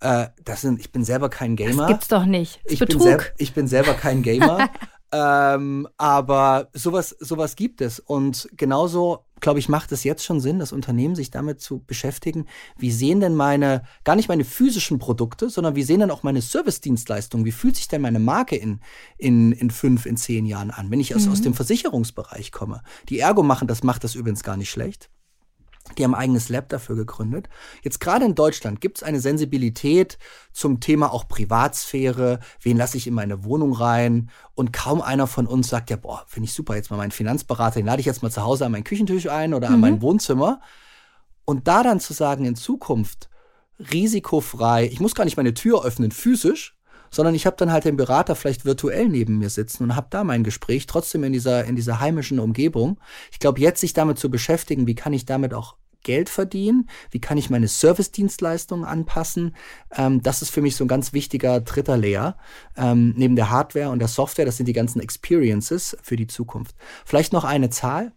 [0.00, 1.82] Äh, das sind, ich bin selber kein Gamer.
[1.82, 2.60] Das gibt's doch nicht.
[2.64, 4.70] Ich bin, sel ich bin selber kein Gamer.
[5.10, 7.98] ähm, aber sowas, sowas gibt es.
[7.98, 12.46] Und genauso, glaube ich, macht es jetzt schon Sinn, das Unternehmen sich damit zu beschäftigen.
[12.76, 16.42] Wie sehen denn meine, gar nicht meine physischen Produkte, sondern wie sehen denn auch meine
[16.42, 17.46] Service-Dienstleistungen?
[17.46, 18.80] Wie fühlt sich denn meine Marke in,
[19.16, 21.32] in, in fünf, in zehn Jahren an, wenn ich aus, mhm.
[21.32, 22.82] aus dem Versicherungsbereich komme?
[23.08, 25.10] Die Ergo machen, das macht das übrigens gar nicht schlecht.
[25.96, 27.48] Die haben ein eigenes Lab dafür gegründet.
[27.82, 30.18] Jetzt gerade in Deutschland gibt es eine Sensibilität
[30.52, 32.40] zum Thema auch Privatsphäre.
[32.60, 34.30] Wen lasse ich in meine Wohnung rein?
[34.54, 37.80] Und kaum einer von uns sagt ja, boah, finde ich super, jetzt mal meinen Finanzberater,
[37.80, 39.74] den lade ich jetzt mal zu Hause an meinen Küchentisch ein oder mhm.
[39.74, 40.60] an mein Wohnzimmer.
[41.44, 43.28] Und da dann zu sagen, in Zukunft
[43.78, 46.77] risikofrei, ich muss gar nicht meine Tür öffnen physisch,
[47.10, 50.24] sondern ich habe dann halt den Berater vielleicht virtuell neben mir sitzen und habe da
[50.24, 53.00] mein Gespräch trotzdem in dieser in dieser heimischen Umgebung.
[53.32, 56.88] Ich glaube, jetzt sich damit zu beschäftigen, wie kann ich damit auch Geld verdienen?
[57.10, 59.54] Wie kann ich meine Service-Dienstleistungen anpassen?
[59.94, 62.36] Ähm, das ist für mich so ein ganz wichtiger dritter Layer.
[62.76, 66.76] Ähm, neben der Hardware und der Software, das sind die ganzen Experiences für die Zukunft.
[67.04, 68.12] Vielleicht noch eine Zahl.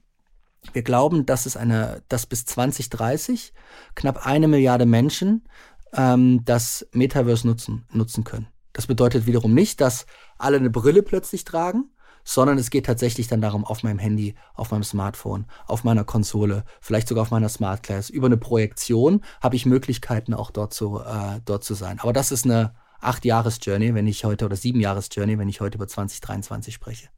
[0.73, 3.51] Wir glauben, dass es eine, dass bis 2030
[3.95, 5.47] knapp eine Milliarde Menschen
[5.93, 8.47] ähm, das Metaverse nutzen, nutzen können.
[8.81, 10.07] Das bedeutet wiederum nicht, dass
[10.39, 11.91] alle eine Brille plötzlich tragen,
[12.23, 16.63] sondern es geht tatsächlich dann darum, auf meinem Handy, auf meinem Smartphone, auf meiner Konsole,
[16.79, 20.99] vielleicht sogar auf meiner Smart Class, über eine Projektion habe ich Möglichkeiten, auch dort zu,
[20.99, 21.99] äh, dort zu sein.
[21.99, 25.47] Aber das ist eine acht Jahres Journey, wenn ich heute oder sieben Jahres Journey, wenn
[25.47, 27.09] ich heute über 2023 spreche.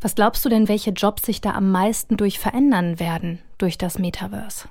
[0.00, 3.98] Was glaubst du denn, welche Jobs sich da am meisten durch verändern werden durch das
[3.98, 4.68] Metaverse?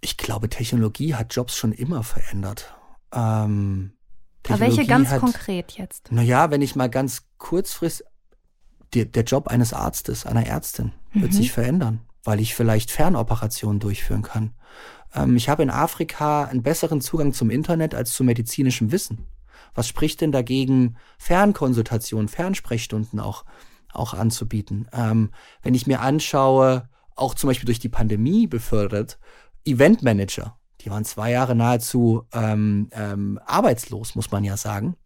[0.00, 2.72] Ich glaube, Technologie hat Jobs schon immer verändert.
[3.12, 3.94] Ähm,
[4.52, 6.12] aber welche ganz hat, konkret jetzt?
[6.12, 8.06] Naja, wenn ich mal ganz kurzfristig,
[8.94, 11.36] der, der Job eines Arztes, einer Ärztin wird mhm.
[11.36, 14.54] sich verändern, weil ich vielleicht Fernoperationen durchführen kann.
[15.14, 19.26] Ähm, ich habe in Afrika einen besseren Zugang zum Internet als zu medizinischem Wissen.
[19.74, 23.44] Was spricht denn dagegen, Fernkonsultationen, Fernsprechstunden auch,
[23.92, 24.88] auch anzubieten?
[24.92, 25.30] Ähm,
[25.62, 29.18] wenn ich mir anschaue, auch zum Beispiel durch die Pandemie befördert,
[29.64, 34.96] Eventmanager, die waren zwei Jahre nahezu ähm, ähm, arbeitslos, muss man ja sagen.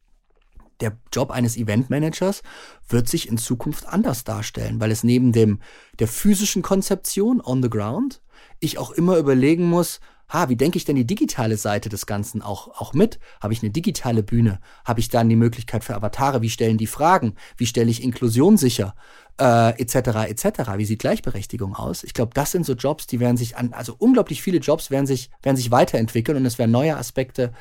[0.80, 2.42] Der Job eines Eventmanagers
[2.88, 5.60] wird sich in Zukunft anders darstellen, weil es neben dem
[5.98, 8.22] der physischen Konzeption on the ground
[8.60, 10.00] ich auch immer überlegen muss,
[10.32, 13.18] ha, wie denke ich denn die digitale Seite des Ganzen auch, auch mit?
[13.40, 14.60] Habe ich eine digitale Bühne?
[14.84, 16.42] Habe ich dann die Möglichkeit für Avatare?
[16.42, 17.34] Wie stellen die Fragen?
[17.56, 18.94] Wie stelle ich Inklusion sicher?
[19.40, 20.29] Äh, etc.
[20.29, 20.72] etc.
[20.77, 22.03] Wie sieht Gleichberechtigung aus?
[22.03, 25.07] Ich glaube, das sind so Jobs, die werden sich an, also unglaublich viele Jobs werden
[25.07, 27.53] sich, werden sich weiterentwickeln und es werden neue Aspekte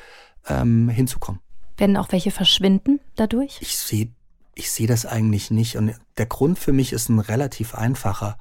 [0.48, 1.40] ähm, hinzukommen.
[1.76, 3.58] Werden auch welche verschwinden dadurch?
[3.60, 4.10] Ich sehe
[4.58, 5.76] ich sehe das eigentlich nicht.
[5.76, 8.38] Und der Grund für mich ist ein relativ einfacher.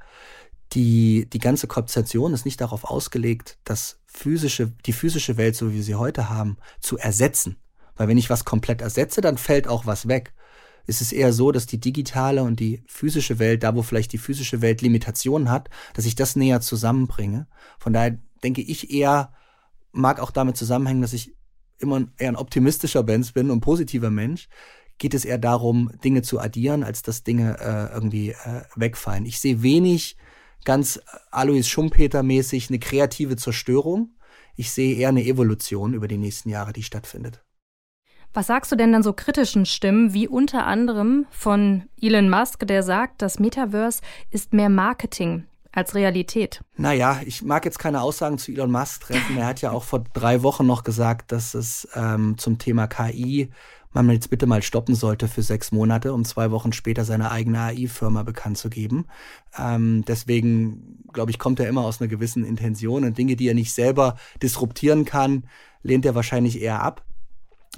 [0.74, 5.76] Die, die ganze Konzeption ist nicht darauf ausgelegt, das physische, die physische Welt, so wie
[5.76, 7.58] wir sie heute haben, zu ersetzen.
[7.96, 10.34] Weil wenn ich was komplett ersetze, dann fällt auch was weg.
[10.88, 14.18] Es ist eher so, dass die digitale und die physische Welt, da wo vielleicht die
[14.18, 17.48] physische Welt Limitationen hat, dass ich das näher zusammenbringe.
[17.78, 19.34] Von daher denke ich eher,
[19.92, 21.36] mag auch damit zusammenhängen, dass ich
[21.80, 24.48] immer eher ein optimistischer Mensch bin und positiver Mensch,
[24.98, 29.26] geht es eher darum, Dinge zu addieren, als dass Dinge äh, irgendwie äh, wegfallen.
[29.26, 30.18] Ich sehe wenig
[30.66, 31.00] ganz
[31.32, 34.16] Alois Schumpeter-mäßig eine kreative Zerstörung.
[34.56, 37.47] Ich sehe eher eine Evolution über die nächsten Jahre, die stattfindet.
[38.34, 42.84] Was sagst du denn dann so kritischen Stimmen, wie unter anderem von Elon Musk, der
[42.84, 46.62] sagt, das Metaverse ist mehr Marketing als Realität?
[46.76, 49.38] Naja, ich mag jetzt keine Aussagen zu Elon Musk treffen.
[49.38, 53.50] Er hat ja auch vor drei Wochen noch gesagt, dass es ähm, zum Thema KI
[53.94, 57.60] man jetzt bitte mal stoppen sollte für sechs Monate, um zwei Wochen später seine eigene
[57.60, 59.06] AI-Firma bekannt zu geben.
[59.58, 63.56] Ähm, deswegen, glaube ich, kommt er immer aus einer gewissen Intention und Dinge, die er
[63.56, 65.46] nicht selber disruptieren kann,
[65.82, 67.07] lehnt er wahrscheinlich eher ab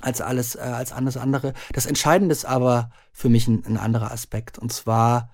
[0.01, 1.53] als alles, äh, als alles andere.
[1.73, 4.57] Das Entscheidende ist aber für mich ein, ein anderer Aspekt.
[4.57, 5.31] Und zwar,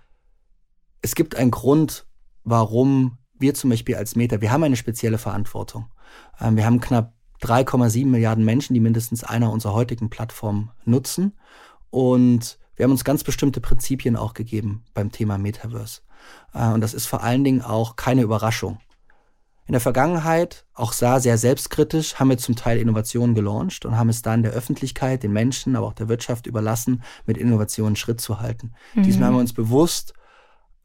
[1.02, 2.06] es gibt einen Grund,
[2.44, 5.88] warum wir zum Beispiel als Meta, wir haben eine spezielle Verantwortung.
[6.40, 11.38] Ähm, wir haben knapp 3,7 Milliarden Menschen, die mindestens einer unserer heutigen Plattformen nutzen.
[11.90, 16.02] Und wir haben uns ganz bestimmte Prinzipien auch gegeben beim Thema Metaverse.
[16.54, 18.80] Äh, und das ist vor allen Dingen auch keine Überraschung.
[19.68, 24.10] In der Vergangenheit, auch sehr, sehr selbstkritisch, haben wir zum Teil Innovationen gelauncht und haben
[24.10, 28.40] es dann der Öffentlichkeit, den Menschen, aber auch der Wirtschaft überlassen, mit Innovationen Schritt zu
[28.40, 28.74] halten.
[28.94, 29.04] Mhm.
[29.04, 30.14] Diesmal haben wir uns bewusst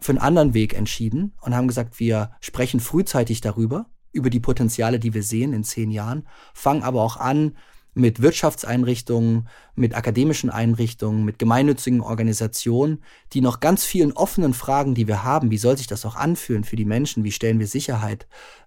[0.01, 4.99] für einen anderen Weg entschieden und haben gesagt, wir sprechen frühzeitig darüber, über die Potenziale,
[4.99, 7.57] die wir sehen in zehn Jahren, fangen aber auch an,
[7.95, 15.09] mit Wirtschaftseinrichtungen, mit akademischen Einrichtungen, mit gemeinnützigen Organisationen, die noch ganz vielen offenen Fragen, die
[15.09, 18.27] wir haben, wie soll sich das auch anfühlen für die Menschen, wie stellen wir Sicherheit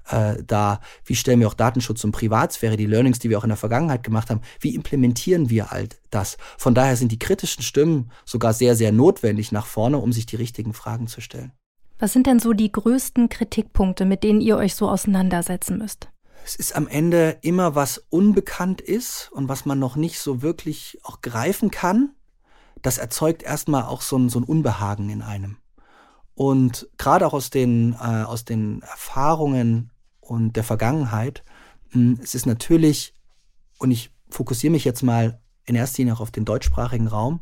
[0.09, 3.49] äh, dar, wie stellen wir auch Datenschutz und Privatsphäre, die Learnings, die wir auch in
[3.49, 6.37] der Vergangenheit gemacht haben, wie implementieren wir all das.
[6.57, 10.35] Von daher sind die kritischen Stimmen sogar sehr, sehr notwendig nach vorne, um sich die
[10.35, 11.53] richtigen Fragen zu stellen.
[11.99, 16.09] Was sind denn so die größten Kritikpunkte, mit denen ihr euch so auseinandersetzen müsst?
[16.45, 20.99] Es ist am Ende immer was unbekannt ist und was man noch nicht so wirklich
[21.03, 22.15] auch greifen kann.
[22.81, 25.57] Das erzeugt erstmal auch so ein, so ein Unbehagen in einem.
[26.35, 31.43] Und gerade auch aus den, äh, aus den Erfahrungen und der Vergangenheit,
[31.91, 33.13] mh, hm, es ist natürlich,
[33.77, 37.41] und ich fokussiere mich jetzt mal in erster Linie auch auf den deutschsprachigen Raum,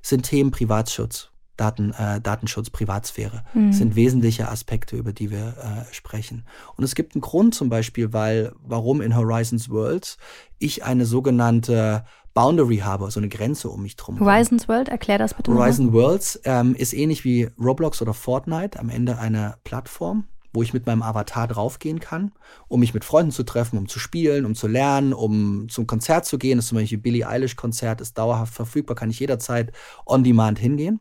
[0.00, 3.72] sind Themen Privatschutz Daten, äh, Datenschutz, Privatsphäre mhm.
[3.72, 6.46] sind wesentliche Aspekte, über die wir äh, sprechen.
[6.76, 10.16] Und es gibt einen Grund zum Beispiel, weil, warum in Horizons Worlds
[10.58, 14.20] ich eine sogenannte Boundary habe, so eine Grenze um mich drum.
[14.20, 15.52] Horizons World, erklär das bitte.
[15.52, 20.72] Horizon Worlds ähm, ist ähnlich wie Roblox oder Fortnite, am Ende eine Plattform, wo ich
[20.72, 22.32] mit meinem Avatar draufgehen kann,
[22.68, 26.24] um mich mit Freunden zu treffen, um zu spielen, um zu lernen, um zum Konzert
[26.24, 26.56] zu gehen.
[26.56, 29.72] Das ist zum Beispiel Billie Eilish Konzert, ist dauerhaft verfügbar, kann ich jederzeit
[30.06, 31.00] on demand hingehen.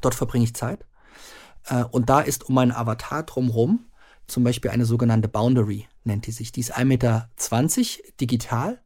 [0.00, 0.84] Dort verbringe ich Zeit.
[1.66, 3.86] Äh, und da ist um meinen Avatar drumherum
[4.26, 6.50] zum Beispiel eine sogenannte Boundary, nennt die sich.
[6.52, 7.28] Die ist 1,20 Meter
[8.20, 8.80] digital.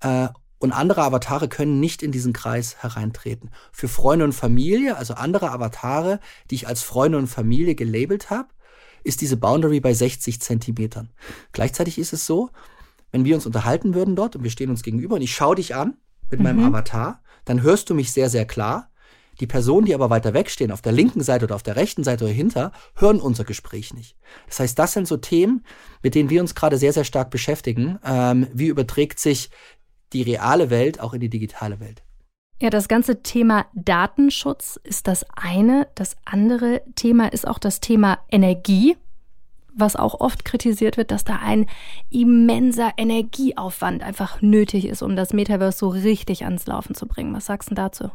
[0.00, 3.50] Äh, und andere Avatare können nicht in diesen Kreis hereintreten.
[3.70, 6.20] Für Freunde und Familie, also andere Avatare,
[6.50, 8.48] die ich als Freunde und Familie gelabelt habe,
[9.02, 11.10] ist diese Boundary bei 60 Zentimetern.
[11.52, 12.50] Gleichzeitig ist es so,
[13.12, 15.74] wenn wir uns unterhalten würden dort und wir stehen uns gegenüber und ich schaue dich
[15.74, 15.98] an
[16.30, 16.44] mit mhm.
[16.44, 18.90] meinem Avatar, dann hörst du mich sehr, sehr klar.
[19.40, 22.24] Die Personen, die aber weiter wegstehen, auf der linken Seite oder auf der rechten Seite
[22.24, 24.16] oder hinter, hören unser Gespräch nicht.
[24.46, 25.64] Das heißt, das sind so Themen,
[26.02, 27.98] mit denen wir uns gerade sehr, sehr stark beschäftigen.
[28.04, 29.50] Ähm, wie überträgt sich
[30.12, 32.02] die reale Welt auch in die digitale Welt?
[32.60, 35.88] Ja, das ganze Thema Datenschutz ist das eine.
[35.96, 38.96] Das andere Thema ist auch das Thema Energie,
[39.74, 41.66] was auch oft kritisiert wird, dass da ein
[42.10, 47.34] immenser Energieaufwand einfach nötig ist, um das Metaverse so richtig ans Laufen zu bringen.
[47.34, 48.10] Was sagst du dazu?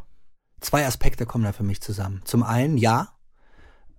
[0.61, 2.21] Zwei Aspekte kommen da für mich zusammen.
[2.25, 3.09] Zum einen, ja,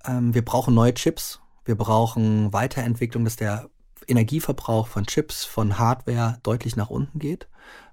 [0.04, 1.40] ähm, wir brauchen neue Chips.
[1.64, 3.70] Wir brauchen Weiterentwicklung, dass der
[4.06, 7.48] Energieverbrauch von Chips, von Hardware deutlich nach unten geht.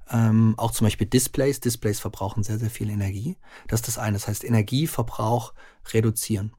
[0.09, 1.59] Ähm, auch zum Beispiel Displays.
[1.59, 3.37] Displays verbrauchen sehr, sehr viel Energie.
[3.67, 4.13] Das ist das eine.
[4.13, 5.53] Das heißt, Energieverbrauch
[5.93, 6.53] reduzieren.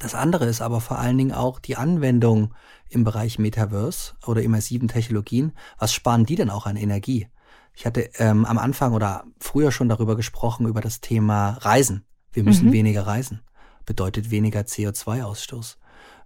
[0.00, 2.54] Das andere ist aber vor allen Dingen auch die Anwendung
[2.88, 5.52] im Bereich Metaverse oder immersiven Technologien.
[5.78, 7.28] Was sparen die denn auch an Energie?
[7.74, 12.04] Ich hatte ähm, am Anfang oder früher schon darüber gesprochen, über das Thema Reisen.
[12.32, 12.72] Wir müssen mhm.
[12.72, 13.40] weniger reisen.
[13.84, 15.76] Bedeutet weniger CO2-Ausstoß.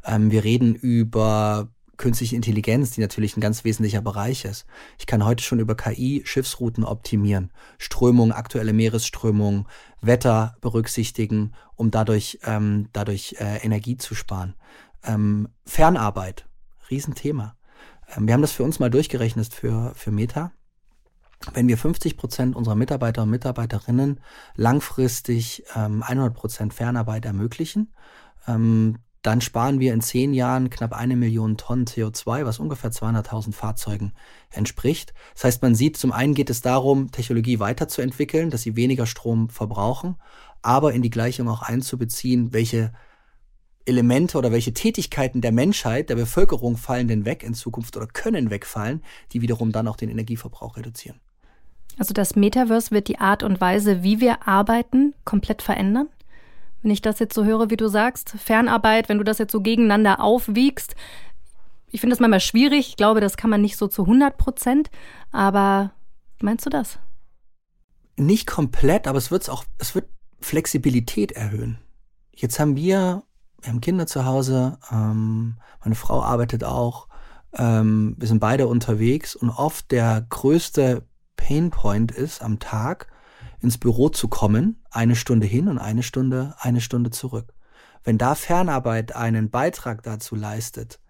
[0.05, 4.67] Ähm, wir reden über künstliche Intelligenz, die natürlich ein ganz wesentlicher Bereich ist.
[4.99, 9.67] Ich kann heute schon über KI Schiffsrouten optimieren, Strömungen, aktuelle Meeresströmungen,
[10.01, 14.55] Wetter berücksichtigen, um dadurch, ähm, dadurch äh, Energie zu sparen.
[15.03, 16.47] Ähm, Fernarbeit,
[16.89, 17.57] Riesenthema.
[18.17, 20.53] Ähm, wir haben das für uns mal durchgerechnet für, für Meta
[21.53, 24.21] wenn wir 50 Prozent unserer Mitarbeiter und Mitarbeiterinnen
[24.57, 27.93] langfristig ähm, 100 Prozent Fernarbeit ermöglichen,
[28.47, 33.53] ähm, dann sparen wir in zehn Jahren knapp eine Million Tonnen CO2, was ungefähr 200.000
[33.53, 34.13] Fahrzeugen
[34.51, 35.13] entspricht.
[35.35, 39.51] Das heißt, man sieht, zum einen geht es darum, Technologie weiterzuentwickeln, dass sie weniger Strom
[39.51, 40.17] verbrauchen,
[40.63, 42.93] aber in die Gleichung auch einzubeziehen, welche
[43.87, 48.51] Elemente oder welche Tätigkeiten der Menschheit, der Bevölkerung fallen denn weg in Zukunft oder können
[48.51, 51.21] wegfallen, die wiederum dann auch den Energieverbrauch reduzieren.
[51.99, 56.09] Also das Metaverse wird die Art und Weise, wie wir arbeiten, komplett verändern?
[56.83, 59.61] Wenn ich das jetzt so höre, wie du sagst, Fernarbeit, wenn du das jetzt so
[59.61, 60.95] gegeneinander aufwiegst,
[61.91, 62.91] ich finde das manchmal schwierig.
[62.91, 64.91] Ich glaube, das kann man nicht so zu 100 Prozent.
[65.33, 65.93] Aber
[66.41, 66.99] meinst du das?
[68.17, 70.07] Nicht komplett, aber es wird auch, es wird
[70.41, 71.79] Flexibilität erhöhen.
[72.33, 73.23] Jetzt haben wir,
[73.61, 77.09] wir haben Kinder zu Hause, ähm, meine Frau arbeitet auch,
[77.55, 81.08] ähm, wir sind beide unterwegs und oft der größte
[81.39, 83.09] Painpoint ist, am Tag
[83.61, 87.55] ins Büro zu kommen, eine Stunde hin und eine Stunde, eine Stunde zurück.
[88.05, 91.01] Wenn da Fernarbeit einen Beitrag dazu leistet,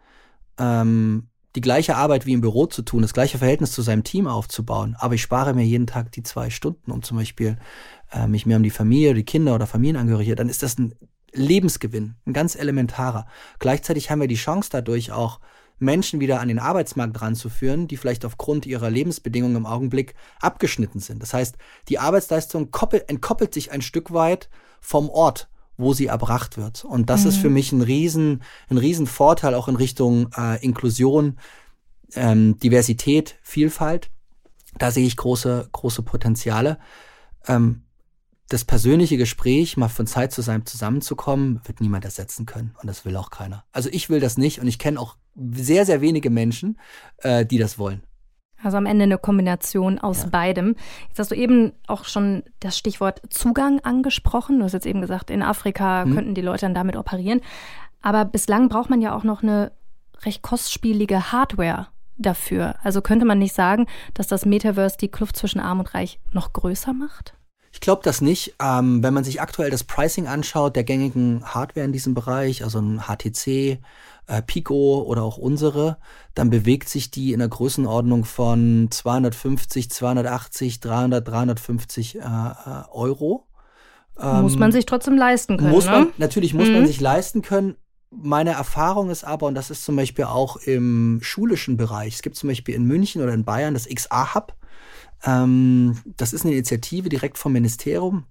[0.59, 4.27] ähm, die gleiche Arbeit wie im Büro zu tun, das gleiche Verhältnis zu seinem Team
[4.27, 7.59] aufzubauen, aber ich spare mir jeden Tag die zwei Stunden, um zum Beispiel
[8.13, 10.95] äh, mich mehr um die Familie, die Kinder oder Familienangehörige, dann ist das ein
[11.33, 13.27] Lebensgewinn, ein ganz elementarer.
[13.59, 15.41] Gleichzeitig haben wir die Chance dadurch auch,
[15.79, 21.23] Menschen wieder an den Arbeitsmarkt ranzuführen, die vielleicht aufgrund ihrer Lebensbedingungen im Augenblick abgeschnitten sind.
[21.23, 21.57] Das heißt,
[21.89, 24.49] die Arbeitsleistung koppelt, entkoppelt sich ein Stück weit
[24.81, 26.85] vom Ort, wo sie erbracht wird.
[26.85, 27.29] Und das mhm.
[27.29, 31.39] ist für mich ein riesen, ein riesen Vorteil auch in Richtung äh, Inklusion,
[32.15, 34.11] ähm, Diversität, Vielfalt.
[34.77, 36.79] Da sehe ich große, große Potenziale.
[37.47, 37.83] Ähm,
[38.49, 42.75] das persönliche Gespräch, mal von Zeit zu Zeit zusammenzukommen, wird niemand ersetzen können.
[42.81, 43.65] Und das will auch keiner.
[43.73, 46.79] Also ich will das nicht und ich kenne auch sehr, sehr wenige Menschen,
[47.19, 48.03] äh, die das wollen.
[48.63, 50.29] Also am Ende eine Kombination aus ja.
[50.31, 50.75] beidem.
[51.09, 54.59] Jetzt hast du eben auch schon das Stichwort Zugang angesprochen.
[54.59, 56.15] Du hast jetzt eben gesagt, in Afrika hm.
[56.15, 57.41] könnten die Leute dann damit operieren.
[58.01, 59.73] Aber bislang braucht man ja auch noch eine
[60.25, 62.75] recht kostspielige Hardware dafür.
[62.83, 66.53] Also könnte man nicht sagen, dass das Metaverse die Kluft zwischen Arm und Reich noch
[66.53, 67.38] größer macht?
[67.73, 68.55] Ich glaube das nicht.
[68.61, 72.79] Ähm, wenn man sich aktuell das Pricing anschaut, der gängigen Hardware in diesem Bereich, also
[72.81, 73.81] ein HTC,
[74.29, 75.99] äh, Pico oder auch unsere,
[76.35, 82.21] dann bewegt sich die in der Größenordnung von 250, 280, 300, 350 äh,
[82.93, 83.47] Euro.
[84.21, 85.71] Ähm, muss man sich trotzdem leisten können.
[85.71, 85.93] Muss ne?
[85.93, 86.75] man, natürlich muss mhm.
[86.75, 87.77] man sich leisten können.
[88.11, 92.37] Meine Erfahrung ist aber, und das ist zum Beispiel auch im schulischen Bereich, es gibt
[92.37, 94.55] zum Beispiel in München oder in Bayern das XA-Hub.
[95.25, 98.25] Ähm, das ist eine Initiative direkt vom Ministerium,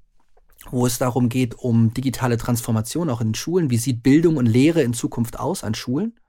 [0.71, 3.69] wo es darum geht, um digitale Transformation auch in Schulen.
[3.69, 6.19] Wie sieht Bildung und Lehre in Zukunft aus an Schulen?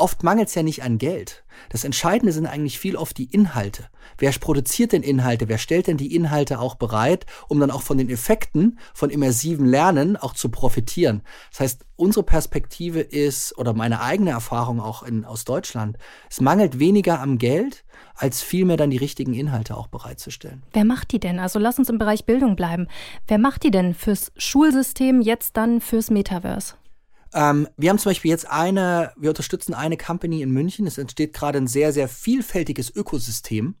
[0.00, 1.44] Oft mangelt es ja nicht an Geld.
[1.70, 3.88] Das Entscheidende sind eigentlich viel oft die Inhalte.
[4.16, 5.48] Wer produziert denn Inhalte?
[5.48, 9.66] Wer stellt denn die Inhalte auch bereit, um dann auch von den Effekten von immersiven
[9.66, 11.22] Lernen auch zu profitieren?
[11.50, 15.98] Das heißt, unsere Perspektive ist, oder meine eigene Erfahrung auch in, aus Deutschland,
[16.30, 17.84] es mangelt weniger am Geld,
[18.14, 20.62] als vielmehr dann die richtigen Inhalte auch bereitzustellen.
[20.72, 21.40] Wer macht die denn?
[21.40, 22.86] Also lass uns im Bereich Bildung bleiben.
[23.26, 26.74] Wer macht die denn fürs Schulsystem, jetzt dann fürs Metaverse?
[27.34, 30.86] Ähm, wir haben zum Beispiel jetzt eine, wir unterstützen eine Company in München.
[30.86, 33.74] Es entsteht gerade ein sehr, sehr vielfältiges Ökosystem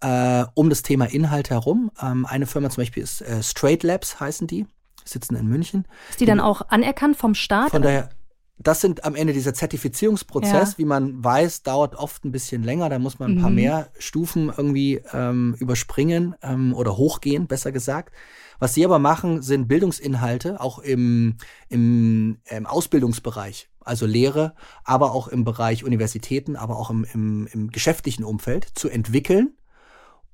[0.00, 1.90] äh, um das Thema Inhalt herum.
[2.00, 4.66] Ähm, eine Firma zum Beispiel ist äh, Straight Labs, heißen die,
[5.04, 5.86] sitzen in München.
[6.10, 7.70] Ist die dann auch anerkannt vom Staat?
[7.70, 8.10] Von daher,
[8.58, 10.78] das sind am Ende dieser Zertifizierungsprozess, ja.
[10.78, 12.88] wie man weiß, dauert oft ein bisschen länger.
[12.88, 13.56] Da muss man ein paar mhm.
[13.56, 18.12] mehr Stufen irgendwie ähm, überspringen ähm, oder hochgehen, besser gesagt.
[18.58, 21.36] Was sie aber machen, sind Bildungsinhalte, auch im,
[21.68, 27.70] im, im Ausbildungsbereich, also Lehre, aber auch im Bereich Universitäten, aber auch im, im, im
[27.70, 29.56] geschäftlichen Umfeld zu entwickeln,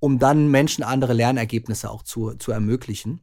[0.01, 3.21] um dann Menschen andere Lernergebnisse auch zu, zu ermöglichen.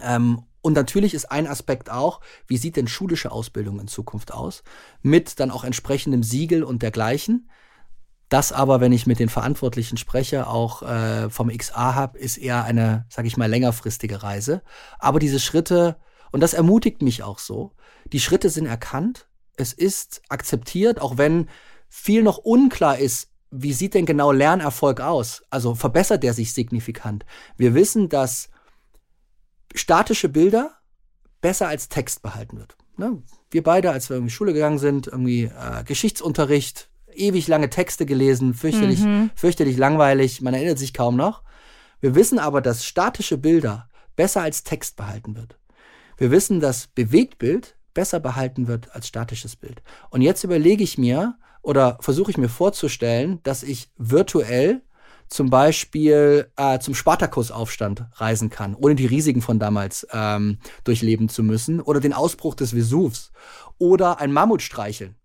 [0.00, 4.64] Ähm, und natürlich ist ein Aspekt auch, wie sieht denn schulische Ausbildung in Zukunft aus?
[5.02, 7.48] Mit dann auch entsprechendem Siegel und dergleichen.
[8.28, 12.64] Das aber, wenn ich mit den Verantwortlichen spreche, auch äh, vom XA Hub, ist eher
[12.64, 14.62] eine, sag ich mal, längerfristige Reise.
[14.98, 15.96] Aber diese Schritte,
[16.30, 17.72] und das ermutigt mich auch so,
[18.12, 21.48] die Schritte sind erkannt, es ist akzeptiert, auch wenn
[21.88, 25.42] viel noch unklar ist, wie sieht denn genau Lernerfolg aus?
[25.48, 27.24] Also verbessert der sich signifikant?
[27.56, 28.50] Wir wissen, dass
[29.74, 30.76] statische Bilder
[31.40, 32.76] besser als Text behalten wird.
[32.98, 33.22] Ne?
[33.50, 38.06] Wir beide, als wir in die Schule gegangen sind, irgendwie äh, Geschichtsunterricht, ewig lange Texte
[38.06, 39.30] gelesen, fürchterlich, mhm.
[39.34, 41.42] fürchterlich langweilig, man erinnert sich kaum noch.
[42.00, 45.58] Wir wissen aber, dass statische Bilder besser als Text behalten wird.
[46.16, 49.82] Wir wissen, dass Bewegtbild besser behalten wird als statisches Bild.
[50.10, 54.82] Und jetzt überlege ich mir oder versuche ich mir vorzustellen, dass ich virtuell
[55.28, 61.42] zum Beispiel äh, zum Spartakusaufstand reisen kann, ohne die Risiken von damals ähm, durchleben zu
[61.42, 63.30] müssen, oder den Ausbruch des Vesuvs
[63.76, 65.16] oder ein Mammut streicheln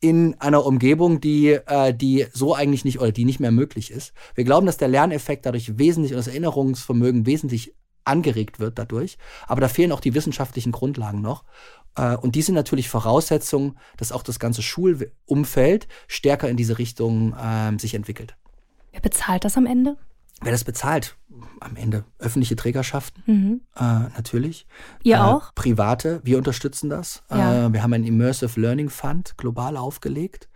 [0.00, 4.12] in einer Umgebung, die, äh, die so eigentlich nicht oder die nicht mehr möglich ist.
[4.34, 9.18] Wir glauben, dass der Lerneffekt dadurch wesentlich und das Erinnerungsvermögen wesentlich angeregt wird dadurch.
[9.46, 11.44] Aber da fehlen auch die wissenschaftlichen Grundlagen noch.
[11.96, 17.34] Äh, und die sind natürlich Voraussetzungen, dass auch das ganze Schulumfeld stärker in diese Richtung
[17.34, 18.36] äh, sich entwickelt.
[18.92, 19.96] Wer bezahlt das am Ende?
[20.40, 21.16] Wer das bezahlt?
[21.60, 23.60] Am Ende öffentliche Trägerschaften, mhm.
[23.76, 23.82] äh,
[24.16, 24.66] natürlich.
[25.02, 25.54] Ihr äh, auch?
[25.54, 27.22] Private, wir unterstützen das.
[27.30, 27.66] Ja.
[27.66, 30.48] Äh, wir haben einen Immersive Learning Fund global aufgelegt,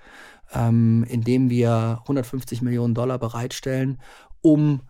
[0.53, 3.99] ähm, in dem wir 150 Millionen Dollar bereitstellen,
[4.41, 4.83] um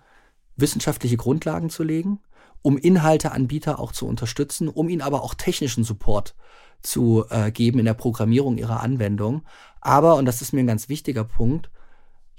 [0.57, 2.21] wissenschaftliche Grundlagen zu legen,
[2.61, 6.35] um Inhalteanbieter auch zu unterstützen, um ihnen aber auch technischen Support
[6.83, 9.43] zu äh, geben in der Programmierung ihrer Anwendung.
[9.81, 11.71] Aber, und das ist mir ein ganz wichtiger Punkt,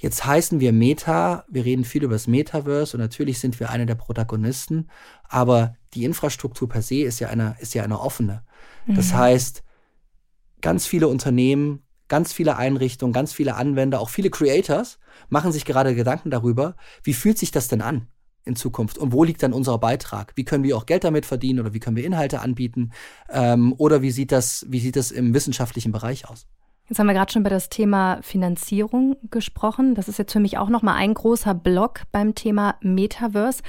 [0.03, 3.85] Jetzt heißen wir Meta, wir reden viel über das Metaverse und natürlich sind wir eine
[3.85, 4.89] der Protagonisten,
[5.29, 8.43] aber die Infrastruktur per se ist ja eine, ist ja eine offene.
[8.85, 9.17] Das mhm.
[9.17, 9.63] heißt,
[10.59, 14.99] ganz viele Unternehmen, ganz viele Einrichtungen, ganz viele Anwender, auch viele Creators
[15.29, 18.07] machen sich gerade Gedanken darüber, wie fühlt sich das denn an?
[18.43, 18.97] in Zukunft?
[18.97, 20.33] Und wo liegt dann unser Beitrag?
[20.35, 22.91] Wie können wir auch Geld damit verdienen oder wie können wir Inhalte anbieten?
[23.29, 26.45] Ähm, oder wie sieht das, wie sieht das im wissenschaftlichen Bereich aus?
[26.89, 29.95] Jetzt haben wir gerade schon über das Thema Finanzierung gesprochen.
[29.95, 33.63] Das ist jetzt für mich auch nochmal ein großer Block beim Thema Metaverse.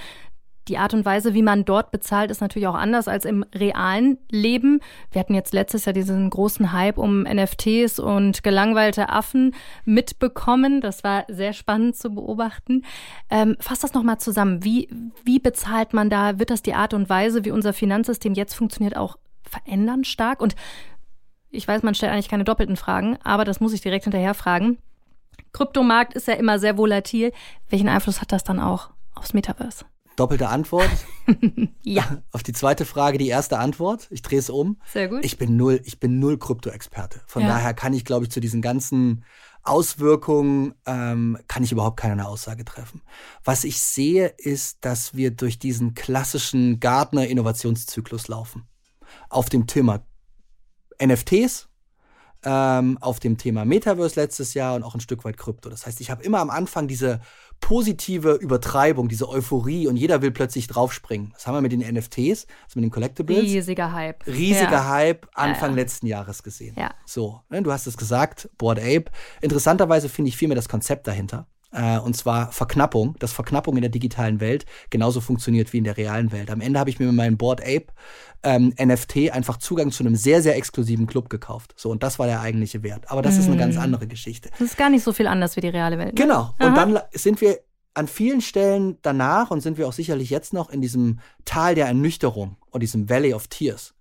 [0.68, 4.18] Die Art und Weise, wie man dort bezahlt, ist natürlich auch anders als im realen
[4.30, 4.80] Leben.
[5.12, 9.54] Wir hatten jetzt letztes Jahr diesen großen Hype um NFTs und gelangweilte Affen
[9.84, 10.80] mitbekommen.
[10.80, 12.82] Das war sehr spannend zu beobachten.
[13.30, 14.64] Ähm, fass das nochmal zusammen.
[14.64, 14.88] Wie,
[15.22, 16.38] wie bezahlt man da?
[16.38, 20.40] Wird das die Art und Weise, wie unser Finanzsystem jetzt funktioniert, auch verändern stark?
[20.40, 20.56] Und
[21.54, 24.78] ich weiß, man stellt eigentlich keine doppelten Fragen, aber das muss ich direkt hinterher fragen.
[25.52, 27.32] Kryptomarkt ist ja immer sehr volatil.
[27.68, 29.84] Welchen Einfluss hat das dann auch aufs Metaverse?
[30.16, 30.90] Doppelte Antwort.
[31.82, 32.22] ja.
[32.30, 34.06] Auf die zweite Frage die erste Antwort.
[34.10, 34.78] Ich drehe es um.
[34.86, 35.24] Sehr gut.
[35.24, 37.20] Ich bin null, ich bin null Krypto-Experte.
[37.26, 37.48] Von ja.
[37.48, 39.24] daher kann ich, glaube ich, zu diesen ganzen
[39.64, 43.00] Auswirkungen ähm, kann ich überhaupt keine Aussage treffen.
[43.44, 48.68] Was ich sehe, ist, dass wir durch diesen klassischen Gartner-Innovationszyklus laufen.
[49.30, 50.04] Auf dem Thema
[51.02, 51.68] NFTs,
[52.44, 55.70] ähm, auf dem Thema Metaverse letztes Jahr und auch ein Stück weit Krypto.
[55.70, 57.20] Das heißt, ich habe immer am Anfang diese
[57.60, 61.30] positive Übertreibung, diese Euphorie und jeder will plötzlich draufspringen.
[61.32, 63.42] Das haben wir mit den NFTs, also mit den Collectibles.
[63.42, 64.26] Riesiger Hype.
[64.26, 64.88] Riesiger ja.
[64.88, 65.82] Hype Anfang ja, ja.
[65.82, 66.74] letzten Jahres gesehen.
[66.78, 66.90] Ja.
[67.06, 69.06] So, ne, du hast es gesagt, Board Ape.
[69.40, 71.46] Interessanterweise finde ich vielmehr das Konzept dahinter.
[71.74, 75.96] Äh, und zwar Verknappung, dass Verknappung in der digitalen Welt genauso funktioniert wie in der
[75.96, 76.50] realen Welt.
[76.50, 77.86] Am Ende habe ich mir mit meinem Board Ape
[78.44, 81.74] ähm, NFT einfach Zugang zu einem sehr, sehr exklusiven Club gekauft.
[81.76, 83.10] So, und das war der eigentliche Wert.
[83.10, 83.40] Aber das mm.
[83.40, 83.82] ist eine ganz hm.
[83.82, 84.50] andere Geschichte.
[84.50, 86.14] Das ist gar nicht so viel anders wie die reale Welt.
[86.14, 86.22] Ne?
[86.22, 86.54] Genau.
[86.58, 86.66] Aha.
[86.68, 87.58] Und dann sind wir
[87.94, 91.86] an vielen Stellen danach und sind wir auch sicherlich jetzt noch in diesem Tal der
[91.86, 93.94] Ernüchterung und diesem Valley of Tears.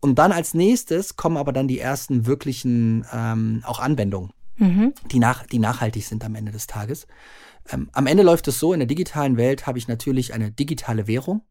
[0.00, 4.32] Und dann als nächstes kommen aber dann die ersten wirklichen ähm, auch Anwendungen
[4.62, 4.94] mhm.
[5.10, 7.06] die, nach, die nachhaltig sind am Ende des Tages.
[7.70, 11.06] Ähm, am Ende läuft es so, in der digitalen Welt habe ich natürlich eine digitale
[11.06, 11.42] Währung,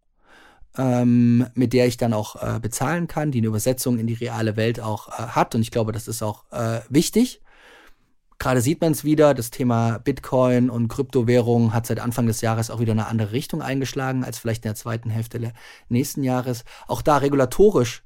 [0.78, 4.56] ähm, mit der ich dann auch äh, bezahlen kann, die eine Übersetzung in die reale
[4.56, 5.56] Welt auch äh, hat.
[5.56, 7.42] Und ich glaube, das ist auch äh, wichtig.
[8.40, 12.72] Gerade sieht man es wieder, das Thema Bitcoin und Kryptowährungen hat seit Anfang des Jahres
[12.72, 15.54] auch wieder eine andere Richtung eingeschlagen als vielleicht in der zweiten Hälfte
[15.90, 16.64] nächsten Jahres.
[16.88, 18.02] Auch da regulatorisch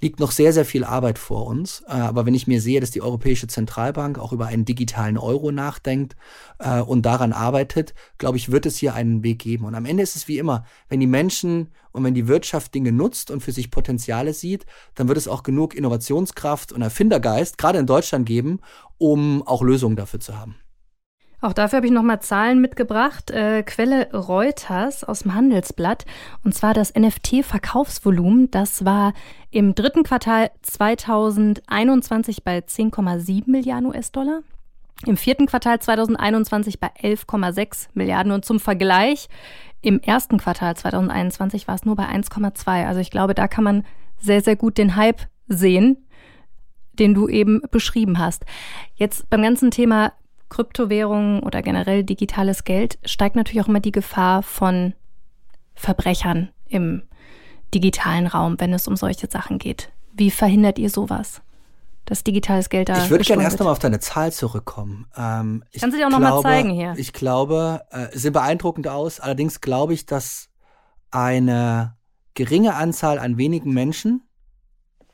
[0.00, 1.82] liegt noch sehr, sehr viel Arbeit vor uns.
[1.86, 5.52] Äh, aber wenn ich mir sehe, dass die Europäische Zentralbank auch über einen digitalen Euro
[5.52, 6.16] nachdenkt
[6.58, 9.64] äh, und daran arbeitet, glaube ich, wird es hier einen Weg geben.
[9.64, 12.92] Und am Ende ist es wie immer, wenn die Menschen und wenn die Wirtschaft Dinge
[12.92, 17.78] nutzt und für sich Potenziale sieht, dann wird es auch genug Innovationskraft und Erfindergeist, gerade
[17.78, 18.60] in Deutschland geben,
[18.98, 20.56] um auch Lösungen dafür zu haben.
[21.40, 23.30] Auch dafür habe ich nochmal Zahlen mitgebracht.
[23.30, 26.04] Äh, Quelle Reuters aus dem Handelsblatt.
[26.44, 28.50] Und zwar das NFT-Verkaufsvolumen.
[28.50, 29.14] Das war
[29.50, 34.40] im dritten Quartal 2021 bei 10,7 Milliarden US-Dollar.
[35.06, 38.32] Im vierten Quartal 2021 bei 11,6 Milliarden.
[38.32, 39.28] Und zum Vergleich,
[39.80, 42.86] im ersten Quartal 2021 war es nur bei 1,2.
[42.86, 43.84] Also ich glaube, da kann man
[44.18, 46.06] sehr, sehr gut den Hype sehen,
[46.98, 48.44] den du eben beschrieben hast.
[48.94, 50.12] Jetzt beim ganzen Thema
[50.50, 54.92] Kryptowährungen oder generell digitales Geld steigt natürlich auch immer die Gefahr von
[55.74, 57.02] Verbrechern im
[57.72, 59.90] digitalen Raum, wenn es um solche Sachen geht.
[60.12, 61.40] Wie verhindert ihr sowas?
[62.10, 63.04] dass digitales Geld da.
[63.04, 65.06] Ich würde gerne erst nochmal auf deine Zahl zurückkommen.
[65.16, 66.94] Ähm, Kannst du dir auch nochmal zeigen hier?
[66.96, 69.20] Ich glaube, äh, sieht beeindruckend aus.
[69.20, 70.48] Allerdings glaube ich, dass
[71.12, 71.96] eine
[72.34, 74.22] geringe Anzahl an wenigen Menschen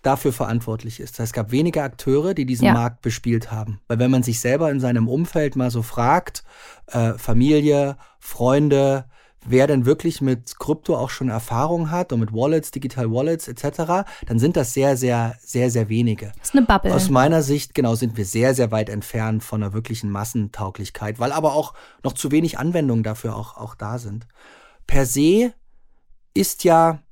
[0.07, 1.15] dafür verantwortlich ist.
[1.15, 2.73] Das heißt, es gab wenige Akteure, die diesen ja.
[2.73, 3.81] Markt bespielt haben.
[3.89, 6.45] Weil wenn man sich selber in seinem Umfeld mal so fragt,
[6.87, 9.07] äh, Familie, Freunde,
[9.45, 14.07] wer denn wirklich mit Krypto auch schon Erfahrung hat und mit Wallets, Digital Wallets etc.,
[14.27, 16.33] dann sind das sehr, sehr, sehr, sehr wenige.
[16.39, 16.95] Das ist eine Bubble.
[16.95, 21.33] Aus meiner Sicht, genau, sind wir sehr, sehr weit entfernt von einer wirklichen Massentauglichkeit, weil
[21.33, 24.27] aber auch noch zu wenig Anwendungen dafür auch, auch da sind.
[24.87, 25.53] Per se
[26.35, 27.03] ist ja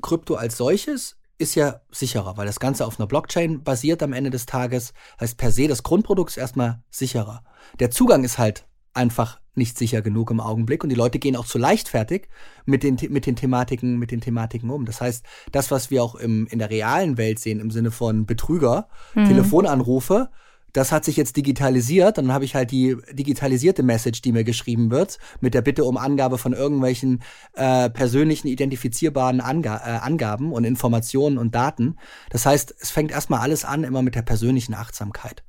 [0.00, 4.30] Krypto als solches ist ja sicherer, weil das Ganze auf einer Blockchain basiert am Ende
[4.30, 4.92] des Tages.
[5.20, 7.44] Heißt per se, das Grundprodukt ist erstmal sicherer.
[7.78, 11.46] Der Zugang ist halt einfach nicht sicher genug im Augenblick und die Leute gehen auch
[11.46, 12.28] zu leichtfertig
[12.64, 14.84] mit den, mit den Thematiken, mit den Thematiken um.
[14.84, 18.26] Das heißt, das, was wir auch im, in der realen Welt sehen, im Sinne von
[18.26, 19.26] Betrüger, mhm.
[19.26, 20.30] Telefonanrufe,
[20.72, 22.18] das hat sich jetzt digitalisiert.
[22.18, 25.96] Dann habe ich halt die digitalisierte Message, die mir geschrieben wird, mit der Bitte um
[25.96, 27.22] Angabe von irgendwelchen
[27.54, 31.96] äh, persönlichen identifizierbaren Anga äh, Angaben und Informationen und Daten.
[32.30, 35.42] Das heißt, es fängt erstmal alles an, immer mit der persönlichen Achtsamkeit.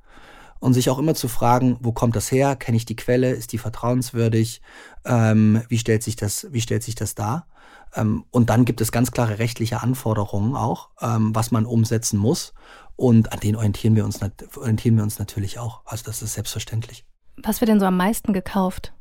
[0.60, 2.54] Und sich auch immer zu fragen, wo kommt das her?
[2.54, 3.30] Kenne ich die Quelle?
[3.30, 4.60] Ist die vertrauenswürdig?
[5.04, 7.48] Ähm, wie stellt sich das, wie stellt sich das dar?
[7.94, 12.52] Ähm, und dann gibt es ganz klare rechtliche Anforderungen auch, ähm, was man umsetzen muss.
[12.96, 14.20] Und an denen orientieren wir uns,
[14.56, 15.80] orientieren wir uns natürlich auch.
[15.86, 17.06] Also das ist selbstverständlich.
[17.42, 18.92] Was wird denn so am meisten gekauft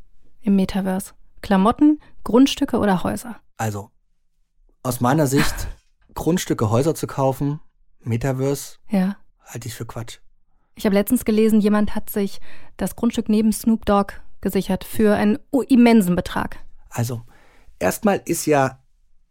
[0.42, 1.14] im Metaverse?
[1.42, 3.36] Klamotten, Grundstücke oder Häuser?
[3.58, 3.92] Also,
[4.84, 5.68] aus meiner Sicht,
[6.14, 7.60] Grundstücke, Häuser zu kaufen,
[8.00, 9.18] Metaverse, ja.
[9.42, 10.20] halte ich für Quatsch.
[10.80, 12.40] Ich habe letztens gelesen, jemand hat sich
[12.78, 16.60] das Grundstück neben Snoop Dogg gesichert für einen immensen Betrag.
[16.90, 17.22] Also,
[17.80, 18.80] erstmal ist ja,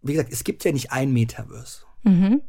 [0.02, 1.86] wie gesagt, es gibt ja nicht ein Metaverse.
[2.02, 2.42] Mhm.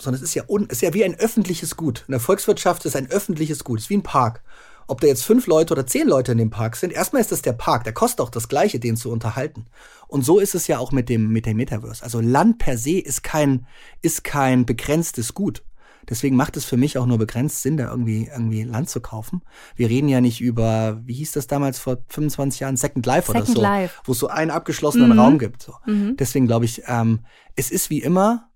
[0.00, 2.04] Sondern es ist ja, un, ist ja wie ein öffentliches Gut.
[2.08, 3.80] In der Volkswirtschaft ist ein öffentliches Gut.
[3.80, 4.42] Es ist wie ein Park.
[4.86, 7.42] Ob da jetzt fünf Leute oder zehn Leute in dem Park sind, erstmal ist das
[7.42, 7.84] der Park.
[7.84, 9.66] Der kostet auch das Gleiche, den zu unterhalten.
[10.08, 12.02] Und so ist es ja auch mit dem, mit dem Metaverse.
[12.02, 13.66] Also Land per se ist kein,
[14.00, 15.62] ist kein begrenztes Gut.
[16.08, 19.42] Deswegen macht es für mich auch nur begrenzt Sinn, da irgendwie, irgendwie Land zu kaufen.
[19.74, 23.44] Wir reden ja nicht über, wie hieß das damals vor 25 Jahren, Second Life Second
[23.48, 24.00] oder so, Life.
[24.04, 25.18] wo es so einen abgeschlossenen Mhm.
[25.18, 25.62] Raum gibt.
[25.62, 25.74] So.
[25.86, 26.16] Mhm.
[26.16, 27.20] Deswegen glaube ich, ähm,
[27.56, 28.50] es ist wie immer,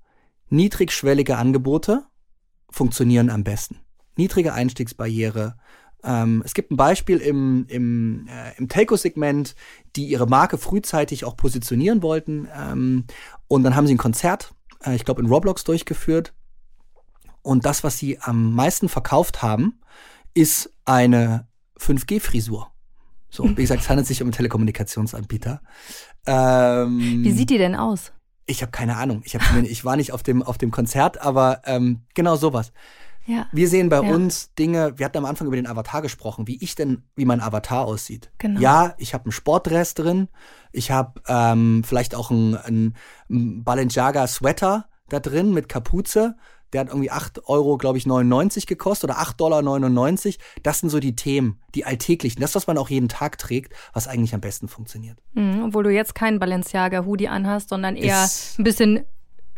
[0.48, 2.04] niedrigschwellige Angebote
[2.70, 3.78] funktionieren am besten.
[4.16, 5.56] Niedrige Einstiegsbarriere.
[6.02, 9.54] Ähm, es gibt ein Beispiel im, im, äh, im Telco-Segment,
[9.96, 12.48] die ihre Marke frühzeitig auch positionieren wollten.
[12.56, 13.04] Ähm,
[13.48, 16.32] und dann haben sie ein Konzert, äh, ich glaube in Roblox durchgeführt.
[17.42, 19.80] Und das, was sie am meisten verkauft haben,
[20.34, 21.46] ist eine
[21.78, 22.70] 5G-Frisur.
[23.30, 25.62] So, wie gesagt, es handelt sich um einen Telekommunikationsanbieter.
[26.26, 28.12] Ähm, Wie sieht die denn aus?
[28.46, 29.22] ich habe keine Ahnung.
[29.24, 32.72] Ich, hab, ich war nicht auf dem, auf dem Konzert, aber ähm, genau sowas.
[33.24, 34.12] Ja, Wir sehen bei Ja.
[34.12, 37.40] uns Dinge, wir hatten am Anfang über den Avatar gesprochen, wie ich denn, wie mein
[37.40, 38.32] Avatar aussieht.
[38.38, 38.58] Genau.
[38.58, 40.28] Ja, ich habe einen Sportdress drin,
[40.72, 42.96] ich habe ähm, vielleicht auch einen, einen,
[43.28, 46.36] einen Balenciaga Sweater da drin mit Kapuze.
[46.72, 50.34] Der hat irgendwie 8 Euro, glaube ich, 99 gekostet oder 8,99 Dollar.
[50.62, 52.40] Das sind so die Themen, die alltäglichen.
[52.40, 55.18] Das, was man auch jeden Tag trägt, was eigentlich am besten funktioniert.
[55.34, 55.62] mhm.
[55.66, 59.00] obwohl du jetzt keinen Balenciaga-Hoodie anhast, sondern eher Ist- ein bisschen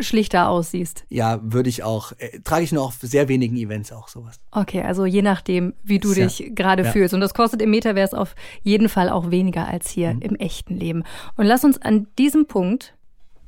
[0.01, 1.05] schlichter aussiehst.
[1.11, 4.41] Ja, würde ich auch, äh, trage ich nur auf sehr wenigen Events auch sowas.
[4.51, 6.25] Okay, also je nachdem, wie du Ja.
[6.27, 6.91] dich gerade Ja.
[6.91, 7.13] fühlst.
[7.15, 10.23] Und das kostet im Metaverse auf jeden Fall auch weniger als hier Mhm.
[10.23, 11.05] im echten Leben.
[11.37, 12.95] Und lass uns an diesem Punkt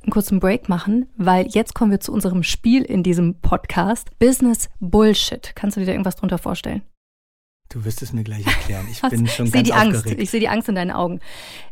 [0.05, 4.17] einen kurzen Break machen, weil jetzt kommen wir zu unserem Spiel in diesem Podcast.
[4.19, 5.53] Business Bullshit.
[5.55, 6.83] Kannst du dir da irgendwas drunter vorstellen?
[7.69, 8.85] Du wirst es mir gleich erklären.
[8.91, 9.97] Ich bin schon ich ganz die Angst.
[9.97, 10.21] aufgeregt.
[10.21, 11.19] Ich sehe die Angst in deinen Augen.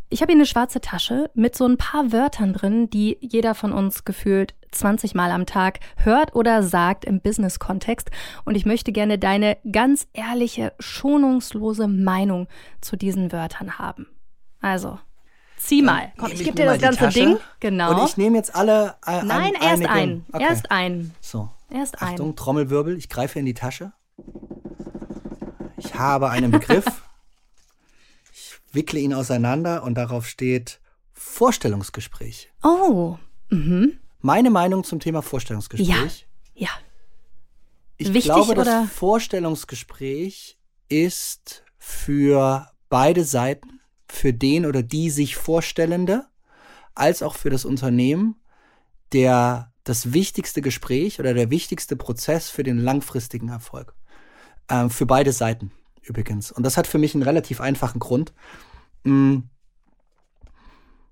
[0.09, 3.71] Ich habe hier eine schwarze Tasche mit so ein paar Wörtern drin, die jeder von
[3.71, 8.09] uns gefühlt 20 Mal am Tag hört oder sagt im Business-Kontext.
[8.45, 12.47] Und ich möchte gerne deine ganz ehrliche, schonungslose Meinung
[12.81, 14.07] zu diesen Wörtern haben.
[14.59, 14.99] Also,
[15.67, 16.11] zieh mal.
[16.17, 17.37] Komm, Nehme ich gebe dir das ganze Tasche Ding.
[17.59, 17.91] Genau.
[18.01, 20.25] Und ich nehme jetzt alle äh, ein, Nein, erst einige- einen.
[20.31, 20.43] Okay.
[20.43, 21.15] Erst einen.
[21.21, 22.35] So, Erst Achtung.
[22.35, 22.97] Trommelwirbel.
[22.97, 23.93] Ich greife in die Tasche.
[25.77, 26.85] Ich habe einen Begriff.
[28.33, 30.79] ich wickle ihn auseinander und darauf steht
[31.13, 32.51] Vorstellungsgespräch.
[32.63, 33.17] Oh.
[33.49, 33.99] Mhm.
[34.19, 36.27] Meine Meinung zum Thema Vorstellungsgespräch.
[36.55, 36.69] Ja.
[37.97, 40.57] Ich Wichtig glaube, das oder- Vorstellungsgespräch
[40.89, 43.79] ist für beide Seiten,
[44.13, 46.25] für den oder die sich Vorstellende,
[46.95, 48.35] als auch für das Unternehmen,
[49.11, 53.95] der das wichtigste Gespräch oder der wichtigste Prozess für den langfristigen Erfolg.
[54.69, 55.71] Ähm, für beide Seiten
[56.03, 56.51] übrigens.
[56.51, 58.33] Und das hat für mich einen relativ einfachen Grund.
[59.03, 59.39] Mm,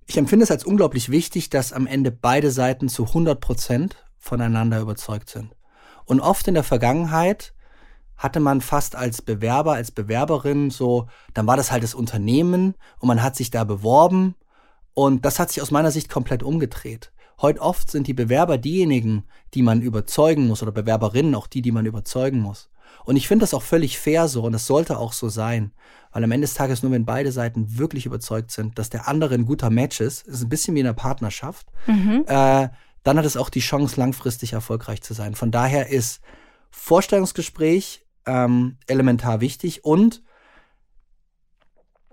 [0.08, 4.80] Ich empfinde es als unglaublich wichtig, dass am Ende beide Seiten zu 100 Prozent voneinander
[4.82, 5.56] überzeugt sind.
[6.06, 7.54] Und oft in der Vergangenheit
[8.22, 13.08] hatte man fast als Bewerber, als Bewerberin so, dann war das halt das Unternehmen und
[13.08, 14.36] man hat sich da beworben
[14.94, 17.12] und das hat sich aus meiner Sicht komplett umgedreht.
[17.42, 19.24] Heute oft sind die Bewerber diejenigen,
[19.56, 22.70] die man überzeugen muss oder Bewerberinnen auch die, die man überzeugen muss.
[23.06, 25.72] Und ich finde das auch völlig fair so und das sollte auch so sein.
[26.12, 29.34] Weil am Ende des Tages nur, wenn beide Seiten wirklich überzeugt sind, dass der andere
[29.34, 32.26] ein guter Match ist, ist ein bisschen wie in einer Partnerschaft, Mhm.
[32.28, 32.70] äh,
[33.04, 35.34] dann hat es auch die Chance, langfristig erfolgreich zu sein.
[35.34, 36.22] Von daher ist
[36.70, 40.22] Vorstellungsgespräch ähm, elementar wichtig und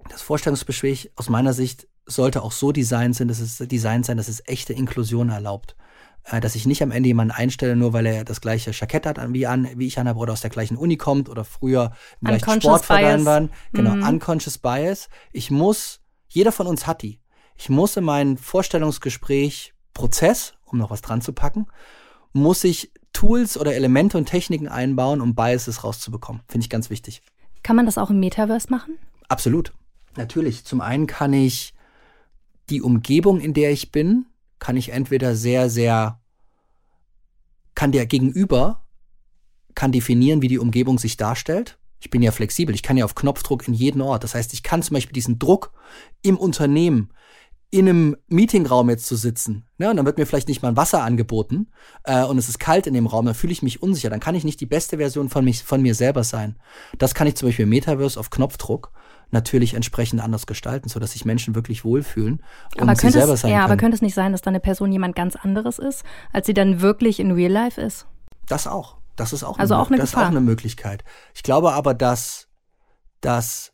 [0.09, 4.29] das Vorstellungsgespräch aus meiner Sicht sollte auch so designt sein, dass es designt sein, dass
[4.29, 5.77] es echte Inklusion erlaubt.
[6.25, 9.19] Äh, dass ich nicht am Ende jemanden einstelle, nur weil er das gleiche Jackett hat
[9.19, 12.27] an- wie, an, wie ich anhabe oder aus der gleichen Uni kommt oder früher im
[12.29, 12.45] gleichen
[12.79, 13.51] Sportverein waren.
[13.73, 14.03] Genau, Mhm.
[14.03, 15.09] unconscious bias.
[15.33, 17.21] Ich muss, jeder von uns hat die.
[17.57, 21.67] Ich muss in meinen Vorstellungsgespräch Prozess, um noch was dran zu packen,
[22.33, 26.43] muss ich Tools oder Elemente und Techniken einbauen, um Biases rauszubekommen.
[26.49, 27.23] Finde ich ganz wichtig.
[27.63, 28.99] Kann man das auch im Metaverse machen?
[29.29, 29.73] Absolut.
[30.17, 30.65] Natürlich.
[30.65, 31.75] Zum einen kann ich
[32.71, 34.27] die Umgebung, in der ich bin,
[34.59, 36.21] kann ich entweder sehr, sehr,
[37.75, 38.85] kann der Gegenüber,
[39.75, 41.79] kann definieren, wie die Umgebung sich darstellt.
[42.01, 42.75] Ich bin ja flexibel.
[42.75, 44.25] Ich kann ja auf Knopfdruck in jeden Ort.
[44.25, 45.73] Das heißt, ich kann zum Beispiel diesen Druck
[46.23, 47.11] im Unternehmen,
[47.71, 50.77] in einem Meetingraum jetzt zu sitzen, ne, und dann wird mir vielleicht nicht mal ein
[50.77, 51.69] Wasser angeboten
[52.05, 54.35] äh, und es ist kalt in dem Raum, dann fühle ich mich unsicher, dann kann
[54.35, 56.57] ich nicht die beste Version von, mich, von mir selber sein.
[56.97, 58.93] Das kann ich zum Beispiel im Metaverse auf Knopfdruck
[59.31, 62.43] natürlich entsprechend anders gestalten, sodass sich Menschen wirklich wohlfühlen
[62.77, 63.65] und aber sie selber sein es, Ja, können.
[63.65, 66.55] aber könnte es nicht sein, dass da eine Person jemand ganz anderes ist, als sie
[66.55, 68.07] dann wirklich in Real Life ist?
[68.49, 68.97] Das auch.
[69.17, 70.23] Das ist auch, also eine, auch eine, das Gefahr.
[70.23, 71.05] Ist auch eine Möglichkeit.
[71.35, 72.49] Ich glaube aber, dass
[73.21, 73.73] das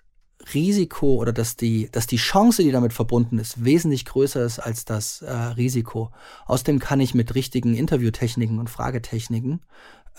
[0.53, 4.85] Risiko oder dass die, dass die Chance, die damit verbunden ist, wesentlich größer ist als
[4.85, 6.11] das äh, Risiko.
[6.47, 9.61] Außerdem kann ich mit richtigen Interviewtechniken und Fragetechniken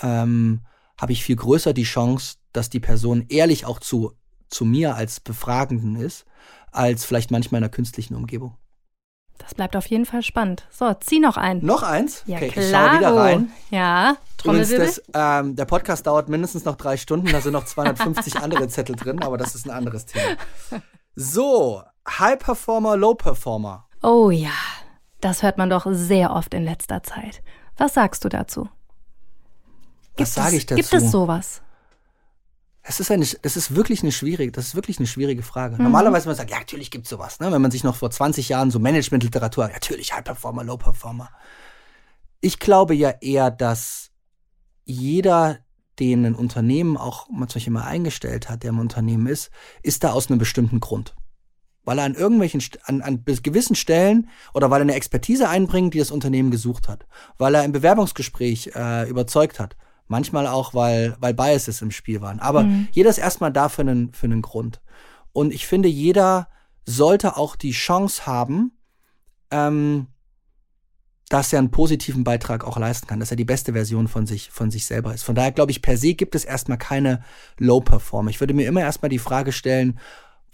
[0.02, 0.62] ähm,
[0.98, 4.14] habe ich viel größer die Chance, dass die Person ehrlich auch zu,
[4.50, 6.26] zu mir als Befragenden ist,
[6.72, 8.58] als vielleicht manchmal in einer künstlichen Umgebung.
[9.38, 10.66] Das bleibt auf jeden Fall spannend.
[10.72, 11.60] So, zieh noch ein.
[11.64, 12.24] Noch eins?
[12.26, 12.66] Ja, okay, klar.
[12.66, 13.52] ich schau wieder rein.
[13.70, 14.86] Ja, Trommelwirbel.
[14.86, 18.96] Das, ähm, der Podcast dauert mindestens noch drei Stunden, da sind noch 250 andere Zettel
[18.96, 20.38] drin, aber das ist ein anderes Thema.
[21.16, 23.88] So, High Performer, Low Performer.
[24.02, 24.52] Oh ja,
[25.22, 27.42] das hört man doch sehr oft in letzter Zeit.
[27.78, 28.70] Was sagst du dazu?
[30.16, 30.82] Gibt Was sage ich dazu?
[30.82, 31.62] Gibt es sowas?
[32.88, 35.76] Es ist eine, das ist wirklich eine schwierige, das ist wirklich eine schwierige Frage.
[35.76, 35.84] Mhm.
[35.84, 37.52] Normalerweise man sagt, ja, natürlich gibt's sowas, ne?
[37.52, 41.32] Wenn man sich noch vor 20 Jahren so Managementliteratur, natürlich High Performer, Low Performer.
[42.42, 44.12] Ich glaube ja eher, dass
[44.84, 45.58] jeder,
[45.98, 49.50] den ein Unternehmen auch man zum Beispiel mal eingestellt hat, der im Unternehmen ist,
[49.82, 51.16] ist da aus einem bestimmten Grund.
[51.86, 56.00] Weil er an irgendwelchen, an, an gewissen Stellen oder weil er eine Expertise einbringt, die
[56.00, 57.08] das Unternehmen gesucht hat.
[57.40, 59.76] Weil er im Bewerbungsgespräch äh, überzeugt hat
[60.08, 62.40] Manchmal auch, weil, weil Biases im Spiel waren.
[62.40, 62.88] Aber mhm.
[62.92, 64.82] jeder ist erstmal da für einen, für einen Grund.
[65.34, 66.48] Und ich finde, jeder
[66.86, 68.72] sollte auch die Chance haben,
[69.52, 70.08] ähm,
[71.30, 74.52] dass er einen positiven Beitrag auch leisten kann, dass er die beste Version von sich,
[74.52, 75.24] von sich selber ist.
[75.24, 77.24] Von daher glaube ich, per se gibt es erstmal keine
[77.58, 78.30] Low-Performer.
[78.30, 80.00] Ich würde mir immer erstmal die Frage stellen,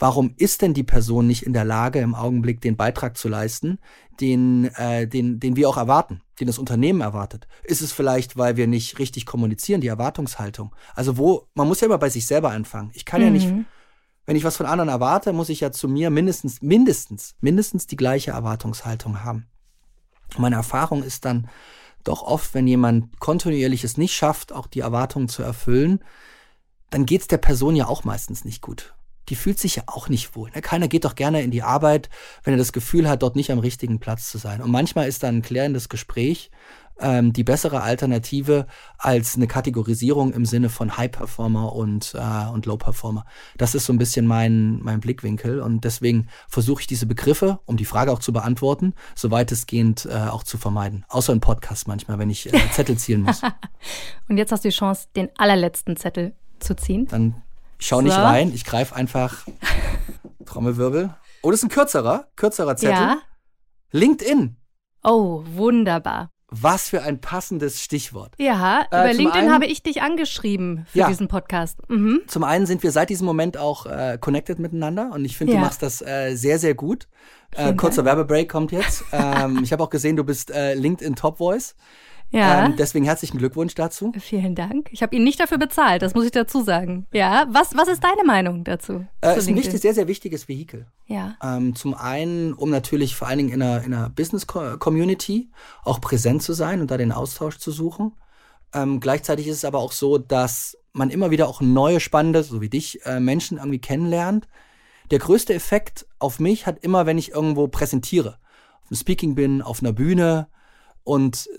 [0.01, 3.77] warum ist denn die Person nicht in der Lage, im Augenblick den Beitrag zu leisten,
[4.19, 7.47] den, äh, den, den wir auch erwarten, den das Unternehmen erwartet?
[7.63, 10.75] Ist es vielleicht, weil wir nicht richtig kommunizieren, die Erwartungshaltung?
[10.95, 12.89] Also wo, man muss ja immer bei sich selber anfangen.
[12.95, 13.27] Ich kann mhm.
[13.27, 13.65] ja nicht, mhm.
[14.25, 17.97] wenn ich was von anderen erwarte, muss ich ja zu mir mindestens, mindestens, mindestens die
[17.97, 19.45] gleiche Erwartungshaltung haben.
[20.35, 21.47] Meine Erfahrung ist dann
[22.03, 25.99] doch oft, wenn jemand kontinuierlich es nicht schafft, auch die Erwartungen zu erfüllen,
[26.89, 28.95] dann geht's der Person ja auch meistens nicht gut
[29.29, 30.49] die fühlt sich ja auch nicht wohl.
[30.51, 30.61] Ne?
[30.61, 32.09] Keiner geht doch gerne in die Arbeit,
[32.43, 34.61] wenn er das Gefühl hat, dort nicht am richtigen Platz zu sein.
[34.61, 36.51] Und manchmal ist dann ein klärendes Gespräch
[37.01, 38.67] ähm, die bessere Alternative
[38.97, 43.25] als eine Kategorisierung im Sinne von High Performer und, äh, und Low Performer.
[43.57, 47.77] Das ist so ein bisschen mein, mein Blickwinkel und deswegen versuche ich diese Begriffe, um
[47.77, 51.05] die Frage auch zu beantworten, so weitestgehend äh, auch zu vermeiden.
[51.09, 53.41] Außer im Podcast manchmal, wenn ich äh, Zettel zielen muss.
[54.29, 57.07] und jetzt hast du die Chance, den allerletzten Zettel zu ziehen.
[57.07, 57.41] Dann
[57.81, 58.03] ich schau so.
[58.03, 59.45] nicht rein, ich greife einfach
[60.45, 61.15] Trommelwirbel.
[61.41, 62.95] Oh, das ist ein kürzerer, kürzerer Zettel.
[62.95, 63.17] Ja.
[63.91, 64.55] LinkedIn.
[65.03, 66.29] Oh, wunderbar.
[66.51, 68.35] Was für ein passendes Stichwort.
[68.37, 71.79] Ja, äh, über LinkedIn einen, habe ich dich angeschrieben für ja, diesen Podcast.
[71.89, 72.21] Mhm.
[72.27, 75.59] Zum einen sind wir seit diesem Moment auch äh, connected miteinander und ich finde, ja.
[75.59, 77.07] du machst das äh, sehr, sehr gut.
[77.55, 79.03] Äh, kurzer Werbebreak kommt jetzt.
[79.11, 81.75] ähm, ich habe auch gesehen, du bist äh, LinkedIn Top Voice.
[82.31, 82.65] Ja.
[82.65, 84.13] Ähm, deswegen herzlichen Glückwunsch dazu.
[84.17, 84.89] Vielen Dank.
[84.91, 87.05] Ich habe ihn nicht dafür bezahlt, das muss ich dazu sagen.
[87.11, 89.05] Ja, was, was ist deine Meinung dazu?
[89.21, 90.87] Äh, ist ein wichtig, sehr, sehr wichtiges Vehikel.
[91.07, 91.35] Ja.
[91.43, 95.49] Ähm, zum einen, um natürlich vor allen Dingen in einer, in einer Business-Community
[95.83, 98.13] auch präsent zu sein und da den Austausch zu suchen.
[98.73, 102.61] Ähm, gleichzeitig ist es aber auch so, dass man immer wieder auch neue, spannende, so
[102.61, 104.47] wie dich, äh, Menschen irgendwie kennenlernt.
[105.09, 108.37] Der größte Effekt auf mich hat immer, wenn ich irgendwo präsentiere.
[108.83, 110.47] Auf einem Speaking bin, auf einer Bühne
[111.03, 111.49] und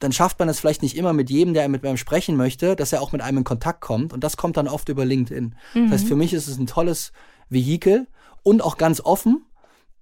[0.00, 2.92] dann schafft man es vielleicht nicht immer mit jedem, der mit einem sprechen möchte, dass
[2.92, 4.12] er auch mit einem in Kontakt kommt.
[4.12, 5.54] Und das kommt dann oft über LinkedIn.
[5.74, 5.84] Mhm.
[5.84, 6.08] Das heißt, mhm.
[6.08, 7.12] für mich ist es ein tolles
[7.48, 8.06] Vehikel
[8.42, 9.44] und auch ganz offen.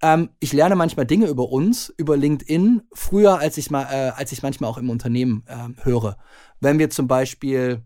[0.02, 4.32] Ähm, ich lerne manchmal Dinge über uns, über LinkedIn, früher, als ich mal, äh, als
[4.32, 6.18] ich manchmal auch im Unternehmen äh, höre.
[6.60, 7.82] Wenn wir zum Beispiel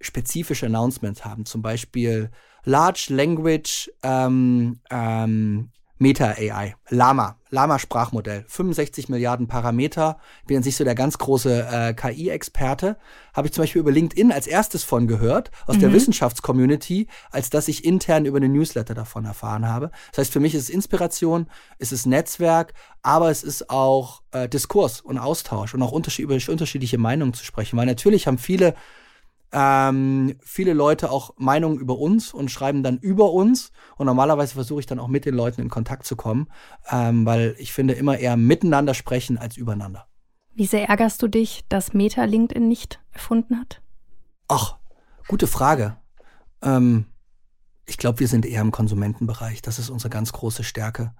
[0.00, 2.30] spezifische Announcements haben, zum Beispiel
[2.64, 10.16] Large Language ähm, ähm, Meta AI, Lama, Lama Sprachmodell, 65 Milliarden Parameter.
[10.46, 12.96] Bin an sich so der ganz große äh, KI-Experte.
[13.34, 15.80] Habe ich zum Beispiel über LinkedIn als erstes von gehört, aus mhm.
[15.80, 19.90] der Wissenschaftscommunity, als dass ich intern über eine Newsletter davon erfahren habe.
[20.12, 21.46] Das heißt, für mich ist es Inspiration,
[21.78, 22.72] es ist Netzwerk,
[23.02, 27.44] aber es ist auch äh, Diskurs und Austausch und auch unterschied über unterschiedliche Meinungen zu
[27.44, 27.76] sprechen.
[27.76, 28.74] Weil natürlich haben viele
[29.52, 33.70] ähm, viele Leute auch Meinungen über uns und schreiben dann über uns.
[33.96, 36.48] Und normalerweise versuche ich dann auch mit den Leuten in Kontakt zu kommen,
[36.90, 40.06] ähm, weil ich finde immer eher miteinander sprechen als übereinander.
[40.54, 43.82] Wie sehr ärgerst du dich, dass Meta LinkedIn nicht erfunden hat?
[44.48, 44.76] Ach,
[45.28, 45.96] gute Frage.
[46.62, 47.06] Ähm,
[47.86, 49.62] ich glaube, wir sind eher im Konsumentenbereich.
[49.62, 51.14] Das ist unsere ganz große Stärke.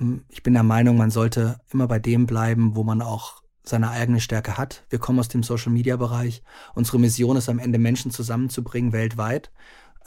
[0.00, 3.90] Ähm, ich bin der Meinung, man sollte immer bei dem bleiben, wo man auch seine
[3.90, 4.84] eigene Stärke hat.
[4.88, 6.42] Wir kommen aus dem Social-Media-Bereich.
[6.74, 9.50] Unsere Mission ist am Ende Menschen zusammenzubringen weltweit.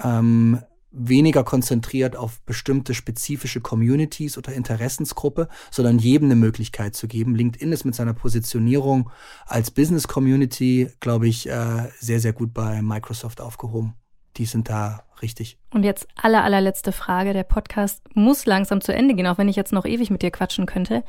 [0.02, 0.60] Ähm,
[0.92, 7.36] weniger konzentriert auf bestimmte spezifische Communities oder Interessensgruppe, sondern jedem eine Möglichkeit zu geben.
[7.36, 9.10] LinkedIn ist mit seiner Positionierung
[9.46, 13.94] als Business Community, glaube ich, äh, sehr, sehr gut bei Microsoft aufgehoben.
[14.38, 15.58] Die sind da richtig.
[15.72, 17.34] Und jetzt aller, allerletzte Frage.
[17.34, 20.32] Der Podcast muss langsam zu Ende gehen, auch wenn ich jetzt noch ewig mit dir
[20.32, 21.04] quatschen könnte.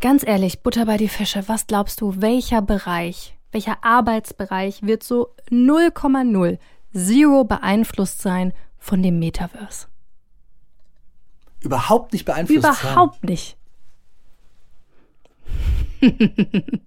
[0.00, 5.34] Ganz ehrlich, Butter bei die Fische, was glaubst du, welcher Bereich, welcher Arbeitsbereich wird so
[5.50, 6.58] 0,0
[6.92, 9.86] Zero beeinflusst sein von dem Metaverse?
[11.60, 13.30] Überhaupt nicht beeinflusst Überhaupt sein.
[13.30, 13.56] nicht.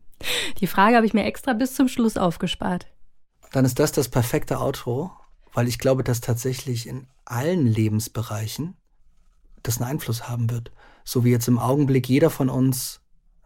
[0.59, 2.87] Die Frage habe ich mir extra bis zum Schluss aufgespart.
[3.51, 5.11] Dann ist das das perfekte Outro,
[5.53, 8.75] weil ich glaube, dass tatsächlich in allen Lebensbereichen
[9.63, 10.71] das einen Einfluss haben wird.
[11.07, 12.99] So wie jetzt im Augenblick jeder von uns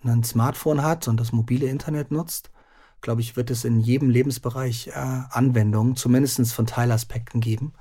[0.04, 2.50] ein Smartphone hat und das mobile Internet nutzt,
[3.02, 4.94] glaube ich, wird es in jedem Lebensbereich äh,
[5.30, 7.74] Anwendungen, zumindest von Teilaspekten geben.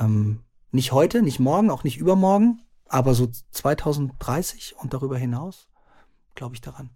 [0.00, 0.40] Ähm,
[0.70, 5.68] nicht heute, nicht morgen, auch nicht übermorgen, aber so 2030 und darüber hinaus
[6.34, 6.88] glaube ich daran.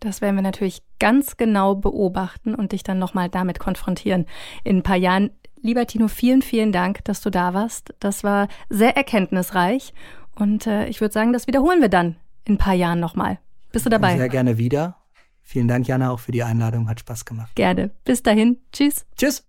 [0.00, 4.24] Das werden wir natürlich ganz genau beobachten und dich dann nochmal damit konfrontieren
[4.64, 5.32] in ein paar Jahren.
[5.60, 7.92] Lieber Tino, vielen, vielen Dank, dass du da warst.
[8.00, 9.92] Das war sehr erkenntnisreich
[10.38, 13.38] und äh, ich würde sagen, das wiederholen wir dann in ein paar Jahren nochmal.
[13.72, 14.16] Bist du dabei?
[14.16, 14.96] Sehr gerne wieder.
[15.42, 16.88] Vielen Dank, Jana, auch für die Einladung.
[16.88, 17.54] Hat Spaß gemacht.
[17.54, 17.90] Gerne.
[18.04, 18.58] Bis dahin.
[18.72, 19.06] Tschüss.
[19.16, 19.46] Tschüss.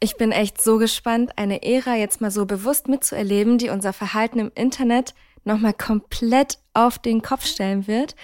[0.00, 4.38] Ich bin echt so gespannt, eine Ära jetzt mal so bewusst mitzuerleben, die unser Verhalten
[4.38, 5.14] im Internet
[5.44, 8.16] nochmal komplett auf den Kopf stellen wird.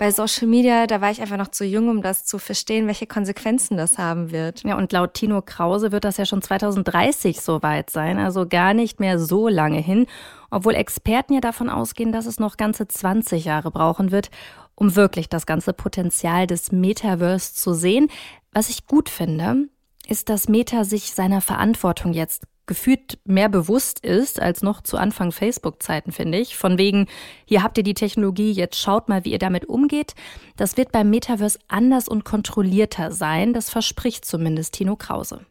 [0.00, 3.06] Bei Social Media, da war ich einfach noch zu jung, um das zu verstehen, welche
[3.06, 4.62] Konsequenzen das haben wird.
[4.62, 8.98] Ja, und laut Tino Krause wird das ja schon 2030 soweit sein, also gar nicht
[8.98, 10.06] mehr so lange hin,
[10.50, 14.30] obwohl Experten ja davon ausgehen, dass es noch ganze 20 Jahre brauchen wird,
[14.74, 18.08] um wirklich das ganze Potenzial des Metaverse zu sehen.
[18.52, 19.68] Was ich gut finde,
[20.08, 25.32] ist, dass Meta sich seiner Verantwortung jetzt gefühlt mehr bewusst ist als noch zu Anfang
[25.32, 26.56] Facebook-Zeiten, finde ich.
[26.56, 27.08] Von wegen,
[27.44, 30.14] hier habt ihr die Technologie, jetzt schaut mal, wie ihr damit umgeht.
[30.56, 33.54] Das wird beim Metaverse anders und kontrollierter sein.
[33.54, 35.44] Das verspricht zumindest Tino Krause.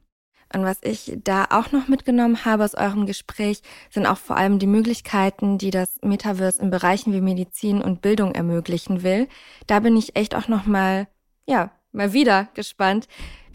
[0.54, 4.58] Und was ich da auch noch mitgenommen habe aus eurem Gespräch, sind auch vor allem
[4.58, 9.28] die Möglichkeiten, die das Metaverse in Bereichen wie Medizin und Bildung ermöglichen will.
[9.68, 11.10] Da bin ich echt auch noch mal,
[11.46, 13.10] ja, mal wieder gespannt,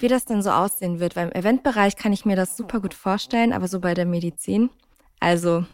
[0.05, 1.17] wie das denn so aussehen wird.
[1.17, 4.69] Weil im Eventbereich kann ich mir das super gut vorstellen, aber so bei der Medizin,
[5.19, 5.65] also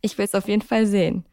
[0.00, 1.24] ich will es auf jeden Fall sehen.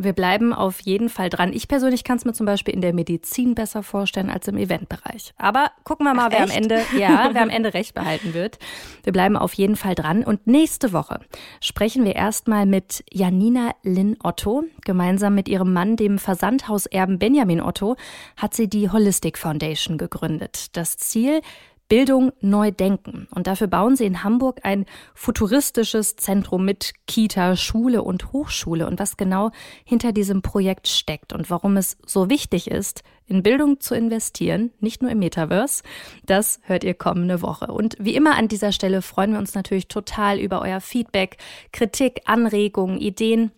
[0.00, 1.52] Wir bleiben auf jeden Fall dran.
[1.52, 5.34] Ich persönlich kann es mir zum Beispiel in der Medizin besser vorstellen als im Eventbereich.
[5.36, 8.58] Aber gucken wir mal, Ach, wer am Ende, ja, wer am Ende recht behalten wird.
[9.02, 10.22] Wir bleiben auf jeden Fall dran.
[10.22, 11.20] Und nächste Woche
[11.60, 14.64] sprechen wir erstmal mit Janina Lynn Otto.
[14.84, 17.96] Gemeinsam mit ihrem Mann, dem Versandhauserben Benjamin Otto,
[18.36, 20.76] hat sie die Holistic Foundation gegründet.
[20.76, 21.40] Das Ziel,
[21.88, 23.26] Bildung neu denken.
[23.30, 28.86] Und dafür bauen sie in Hamburg ein futuristisches Zentrum mit Kita, Schule und Hochschule.
[28.86, 29.50] Und was genau
[29.84, 35.02] hinter diesem Projekt steckt und warum es so wichtig ist, in Bildung zu investieren, nicht
[35.02, 35.82] nur im Metaverse,
[36.24, 37.66] das hört ihr kommende Woche.
[37.66, 41.36] Und wie immer an dieser Stelle freuen wir uns natürlich total über euer Feedback,
[41.72, 43.52] Kritik, Anregungen, Ideen.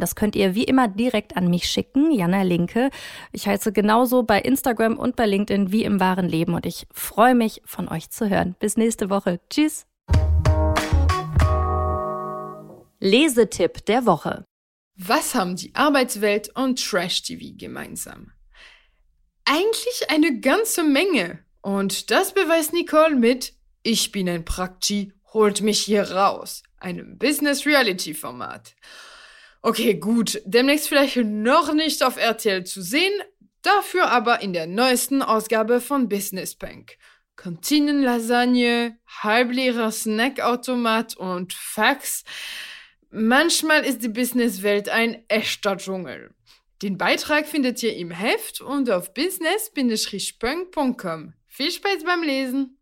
[0.00, 2.90] Das könnt ihr wie immer direkt an mich schicken, Jana Linke.
[3.32, 7.34] Ich heiße genauso bei Instagram und bei LinkedIn wie im wahren Leben und ich freue
[7.34, 8.56] mich, von euch zu hören.
[8.58, 9.40] Bis nächste Woche.
[9.50, 9.86] Tschüss.
[13.00, 14.44] Lesetipp der Woche.
[14.94, 18.32] Was haben die Arbeitswelt und Trash-TV gemeinsam?
[19.44, 21.40] Eigentlich eine ganze Menge.
[21.62, 28.74] Und das beweist Nicole mit Ich bin ein Prakti, holt mich hier raus, einem Business-Reality-Format.
[29.64, 30.42] Okay, gut.
[30.44, 33.12] Demnächst vielleicht noch nicht auf RTL zu sehen,
[33.62, 36.96] dafür aber in der neuesten Ausgabe von Business Bank.
[37.36, 42.24] Kantinenlasagne, halbleerer Snackautomat und Fax.
[43.10, 46.34] Manchmal ist die Businesswelt ein echter Dschungel.
[46.82, 51.34] Den Beitrag findet ihr im Heft und auf business-punk.com.
[51.46, 52.81] Viel Spaß beim Lesen!